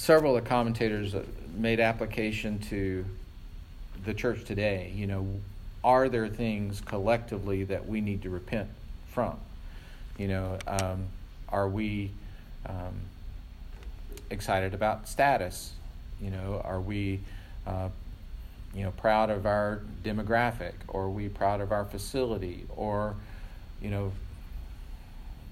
several 0.00 0.34
of 0.34 0.42
the 0.42 0.48
commentators 0.48 1.14
made 1.54 1.78
application 1.78 2.58
to 2.58 3.04
the 4.06 4.14
church 4.14 4.44
today. 4.44 4.90
You 4.94 5.06
know, 5.06 5.28
are 5.84 6.08
there 6.08 6.26
things 6.26 6.80
collectively 6.80 7.64
that 7.64 7.86
we 7.86 8.00
need 8.00 8.22
to 8.22 8.30
repent 8.30 8.70
from? 9.12 9.36
You 10.16 10.28
know, 10.28 10.58
um, 10.66 11.04
are 11.50 11.68
we 11.68 12.12
um, 12.64 12.94
excited 14.30 14.72
about 14.72 15.06
status? 15.06 15.72
You 16.18 16.30
know, 16.30 16.62
are 16.64 16.80
we, 16.80 17.20
uh, 17.66 17.90
you 18.74 18.84
know, 18.84 18.92
proud 18.92 19.28
of 19.28 19.44
our 19.44 19.82
demographic? 20.02 20.72
Or 20.88 21.02
are 21.04 21.10
we 21.10 21.28
proud 21.28 21.60
of 21.60 21.72
our 21.72 21.84
facility? 21.84 22.64
Or, 22.74 23.16
you 23.82 23.90
know, 23.90 24.12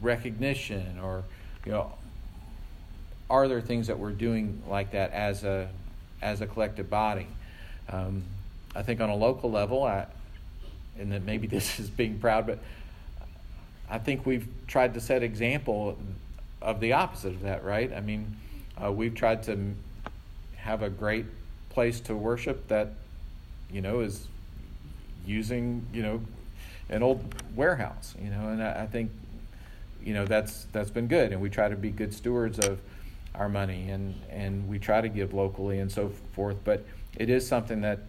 recognition? 0.01 0.99
Or, 1.03 1.25
you 1.67 1.73
know, 1.73 1.93
are 3.31 3.49
there 3.49 3.61
things 3.61 3.87
that 3.88 3.99
we're 3.99 4.12
doing 4.12 4.62
like 4.69 4.93
that 4.93 5.12
as 5.12 5.45
a 5.45 5.69
as 6.23 6.41
a 6.41 6.47
collective 6.47 6.88
body? 6.91 7.27
Um, 7.91 8.23
I 8.75 8.83
think 8.83 9.01
on 9.01 9.09
a 9.09 9.17
local 9.17 9.51
level, 9.51 9.85
I, 9.85 10.07
and 10.99 11.12
that 11.12 11.23
maybe 11.23 11.47
this 11.49 11.79
is 11.79 11.91
being 11.91 12.19
proud, 12.19 12.47
but 12.47 12.59
I 13.91 13.99
think 13.99 14.27
we've 14.27 14.47
tried 14.67 14.95
to 14.95 15.01
set 15.01 15.23
example 15.23 15.97
of 16.61 16.81
the 16.81 16.93
opposite 16.93 17.33
of 17.33 17.43
that, 17.43 17.64
right? 17.64 17.93
I 17.93 18.01
mean, 18.01 18.37
uh, 18.83 18.93
we've 18.93 19.14
tried 19.14 19.43
to 19.45 19.75
have 20.57 20.83
a 20.83 20.91
great 20.91 21.25
place 21.71 22.01
to 22.01 22.14
worship 22.14 22.69
that, 22.69 22.88
you 23.71 23.81
know, 23.81 24.01
is 24.01 24.27
using, 25.27 25.87
you 25.93 26.03
know, 26.03 26.21
an 26.91 27.03
old 27.03 27.23
warehouse, 27.55 28.14
you 28.23 28.31
know, 28.31 28.49
and 28.49 28.62
I, 28.62 28.83
I 28.83 28.87
think, 28.87 29.11
you 30.05 30.14
know, 30.14 30.25
that's 30.25 30.67
that's 30.73 30.91
been 30.91 31.07
good, 31.07 31.33
and 31.33 31.41
we 31.41 31.51
try 31.51 31.69
to 31.69 31.77
be 31.77 31.91
good 31.91 32.14
stewards 32.14 32.59
of 32.59 32.79
our 33.38 33.48
money, 33.48 33.90
and 33.90 34.14
and 34.31 34.68
we 34.68 34.79
try 34.79 35.01
to 35.01 35.09
give 35.09 35.33
locally 35.33 35.79
and 35.79 35.90
so 35.90 36.11
forth. 36.35 36.57
But 36.64 36.85
it 37.16 37.31
is 37.31 37.46
something 37.46 37.81
that 37.83 38.01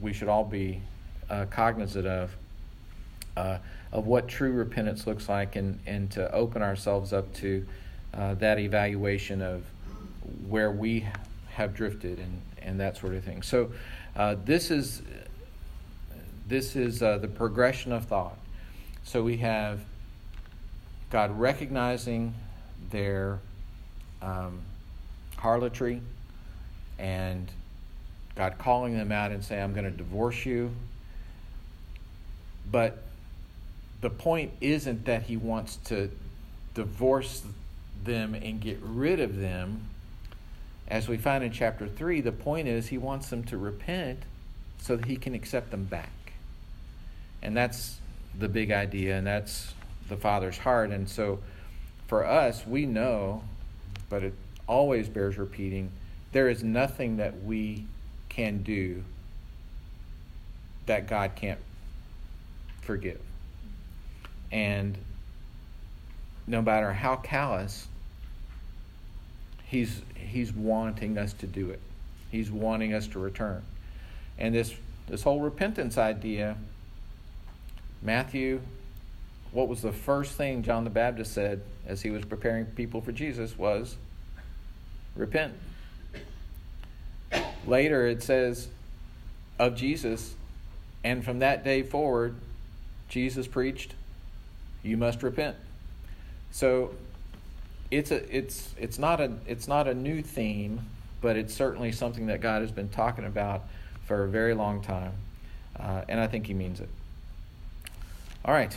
we 0.00 0.12
should 0.12 0.28
all 0.28 0.44
be 0.44 0.80
uh, 1.30 1.46
cognizant 1.50 2.06
of 2.06 2.36
uh, 3.36 3.58
of 3.92 4.06
what 4.06 4.26
true 4.26 4.52
repentance 4.52 5.06
looks 5.06 5.28
like, 5.28 5.56
and 5.56 5.78
and 5.86 6.10
to 6.12 6.32
open 6.32 6.62
ourselves 6.62 7.12
up 7.12 7.32
to 7.34 7.66
uh, 8.14 8.34
that 8.34 8.58
evaluation 8.58 9.42
of 9.42 9.64
where 10.48 10.70
we 10.70 11.06
have 11.50 11.74
drifted 11.74 12.18
and 12.18 12.40
and 12.62 12.80
that 12.80 12.96
sort 12.96 13.14
of 13.14 13.22
thing. 13.22 13.42
So 13.42 13.72
uh, 14.16 14.36
this 14.44 14.70
is 14.70 15.02
this 16.46 16.76
is 16.76 17.02
uh, 17.02 17.18
the 17.18 17.28
progression 17.28 17.92
of 17.92 18.06
thought. 18.06 18.38
So 19.02 19.22
we 19.22 19.38
have 19.38 19.80
God 21.10 21.38
recognizing 21.38 22.34
their 22.90 23.40
um, 24.24 24.60
harlotry 25.36 26.00
and 26.98 27.50
God 28.34 28.56
calling 28.58 28.96
them 28.96 29.12
out 29.12 29.30
and 29.30 29.44
saying, 29.44 29.62
I'm 29.62 29.74
going 29.74 29.84
to 29.84 29.96
divorce 29.96 30.44
you 30.44 30.72
but 32.70 32.98
the 34.00 34.10
point 34.10 34.52
isn't 34.60 35.04
that 35.04 35.24
he 35.24 35.36
wants 35.36 35.76
to 35.86 36.10
divorce 36.74 37.42
them 38.02 38.34
and 38.34 38.60
get 38.60 38.78
rid 38.82 39.20
of 39.20 39.38
them. 39.38 39.88
As 40.88 41.08
we 41.08 41.16
find 41.16 41.42
in 41.42 41.52
chapter 41.52 41.88
3, 41.88 42.20
the 42.20 42.32
point 42.32 42.68
is 42.68 42.88
he 42.88 42.98
wants 42.98 43.30
them 43.30 43.44
to 43.44 43.56
repent 43.56 44.20
so 44.78 44.96
that 44.96 45.06
he 45.06 45.16
can 45.16 45.34
accept 45.34 45.70
them 45.70 45.84
back. 45.84 46.10
And 47.42 47.56
that's 47.56 47.98
the 48.38 48.48
big 48.48 48.70
idea, 48.70 49.16
and 49.16 49.26
that's 49.26 49.72
the 50.08 50.16
Father's 50.16 50.58
heart. 50.58 50.90
And 50.90 51.08
so 51.08 51.38
for 52.06 52.26
us, 52.26 52.66
we 52.66 52.84
know, 52.84 53.42
but 54.08 54.22
it 54.22 54.34
always 54.66 55.08
bears 55.08 55.36
repeating 55.36 55.90
there 56.32 56.48
is 56.48 56.64
nothing 56.64 57.18
that 57.18 57.44
we 57.44 57.84
can 58.28 58.62
do 58.64 59.04
that 60.86 61.06
God 61.06 61.36
can't 61.36 61.60
forgive. 62.82 63.20
And 64.50 64.98
no 66.46 66.60
matter 66.60 66.92
how 66.92 67.16
callous, 67.16 67.86
he's 69.64 70.02
he's 70.16 70.52
wanting 70.52 71.16
us 71.16 71.32
to 71.34 71.46
do 71.46 71.70
it. 71.70 71.80
He's 72.30 72.50
wanting 72.50 72.92
us 72.92 73.06
to 73.08 73.20
return. 73.20 73.62
And 74.36 74.54
this 74.54 74.74
this 75.06 75.22
whole 75.22 75.40
repentance 75.40 75.96
idea, 75.96 76.56
Matthew, 78.02 78.60
what 79.54 79.68
was 79.68 79.80
the 79.80 79.92
first 79.92 80.32
thing 80.32 80.62
John 80.62 80.82
the 80.82 80.90
Baptist 80.90 81.32
said 81.32 81.62
as 81.86 82.02
he 82.02 82.10
was 82.10 82.24
preparing 82.24 82.66
people 82.66 83.00
for 83.00 83.12
Jesus 83.12 83.56
was 83.56 83.96
repent. 85.14 85.54
Later 87.66 88.06
it 88.06 88.22
says 88.22 88.68
of 89.58 89.76
Jesus, 89.76 90.34
and 91.04 91.24
from 91.24 91.38
that 91.38 91.62
day 91.62 91.84
forward, 91.84 92.34
Jesus 93.08 93.46
preached, 93.46 93.94
you 94.82 94.96
must 94.96 95.22
repent. 95.22 95.56
So 96.50 96.94
it's 97.92 98.10
a 98.10 98.36
it's 98.36 98.74
it's 98.76 98.98
not 98.98 99.20
a 99.20 99.32
it's 99.46 99.68
not 99.68 99.86
a 99.86 99.94
new 99.94 100.20
theme, 100.20 100.80
but 101.20 101.36
it's 101.36 101.54
certainly 101.54 101.92
something 101.92 102.26
that 102.26 102.40
God 102.40 102.62
has 102.62 102.72
been 102.72 102.88
talking 102.88 103.24
about 103.24 103.62
for 104.06 104.24
a 104.24 104.28
very 104.28 104.54
long 104.54 104.82
time, 104.82 105.12
uh, 105.78 106.02
and 106.08 106.18
I 106.18 106.26
think 106.26 106.46
He 106.46 106.54
means 106.54 106.80
it. 106.80 106.88
All 108.44 108.52
right, 108.52 108.76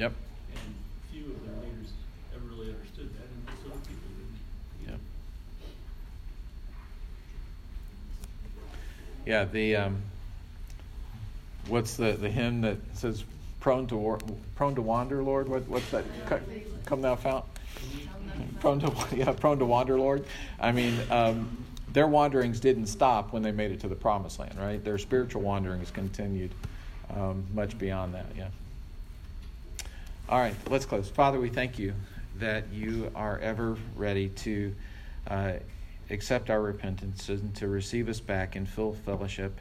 Yep. 0.00 0.12
And 0.54 0.74
few 1.12 1.26
of 1.26 1.44
their 1.44 1.54
leaders 1.56 1.92
ever 2.34 2.46
really 2.46 2.72
understood 2.72 3.10
that, 3.16 3.28
and 3.28 3.58
so 3.62 3.68
people 3.86 4.08
didn't. 4.86 4.88
Yep. 4.88 5.00
Yeah, 9.26 9.44
the 9.44 9.76
um, 9.76 10.02
what's 11.68 11.96
the 11.96 12.12
the 12.12 12.30
hymn 12.30 12.62
that 12.62 12.78
says 12.94 13.24
prone 13.60 13.86
to 13.88 13.96
war, 13.96 14.18
prone 14.54 14.74
to 14.76 14.82
wander, 14.82 15.22
Lord? 15.22 15.50
What 15.50 15.68
what's 15.68 15.90
that? 15.90 16.04
Come 16.86 17.02
thou 17.02 17.16
fount. 17.16 17.44
Prone 18.60 18.80
to 18.80 18.92
yeah, 19.14 19.32
prone 19.32 19.58
to 19.58 19.66
wander, 19.66 19.98
Lord. 19.98 20.24
I 20.58 20.72
mean, 20.72 20.98
um, 21.10 21.62
their 21.92 22.06
wanderings 22.06 22.58
didn't 22.58 22.86
stop 22.86 23.34
when 23.34 23.42
they 23.42 23.52
made 23.52 23.70
it 23.70 23.80
to 23.80 23.88
the 23.88 23.96
promised 23.96 24.38
land, 24.38 24.58
right? 24.58 24.82
Their 24.82 24.96
spiritual 24.96 25.42
wanderings 25.42 25.90
continued 25.90 26.52
um, 27.14 27.44
much 27.52 27.78
beyond 27.78 28.14
that. 28.14 28.24
Yeah. 28.34 28.48
All 30.30 30.38
right, 30.38 30.54
let's 30.68 30.86
close. 30.86 31.10
Father, 31.10 31.40
we 31.40 31.48
thank 31.48 31.76
you 31.76 31.92
that 32.38 32.68
you 32.72 33.10
are 33.16 33.40
ever 33.40 33.76
ready 33.96 34.28
to 34.28 34.72
uh, 35.26 35.54
accept 36.08 36.50
our 36.50 36.62
repentance 36.62 37.28
and 37.28 37.52
to 37.56 37.66
receive 37.66 38.08
us 38.08 38.20
back 38.20 38.54
in 38.54 38.64
full 38.64 38.92
fellowship, 38.92 39.58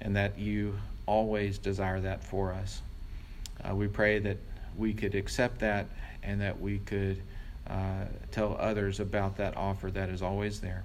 and 0.00 0.16
that 0.16 0.36
you 0.36 0.74
always 1.06 1.58
desire 1.58 2.00
that 2.00 2.24
for 2.24 2.52
us. 2.52 2.82
Uh, 3.62 3.76
we 3.76 3.86
pray 3.86 4.18
that 4.18 4.38
we 4.76 4.92
could 4.92 5.14
accept 5.14 5.60
that 5.60 5.86
and 6.24 6.40
that 6.40 6.60
we 6.60 6.78
could 6.78 7.22
uh, 7.70 8.06
tell 8.32 8.56
others 8.58 8.98
about 8.98 9.36
that 9.36 9.56
offer 9.56 9.92
that 9.92 10.08
is 10.08 10.22
always 10.22 10.60
there. 10.60 10.82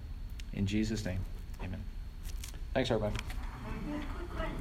In 0.54 0.68
Jesus' 0.68 1.04
name, 1.04 1.20
amen. 1.64 1.82
Thanks, 2.76 2.92
everybody. 2.92 3.16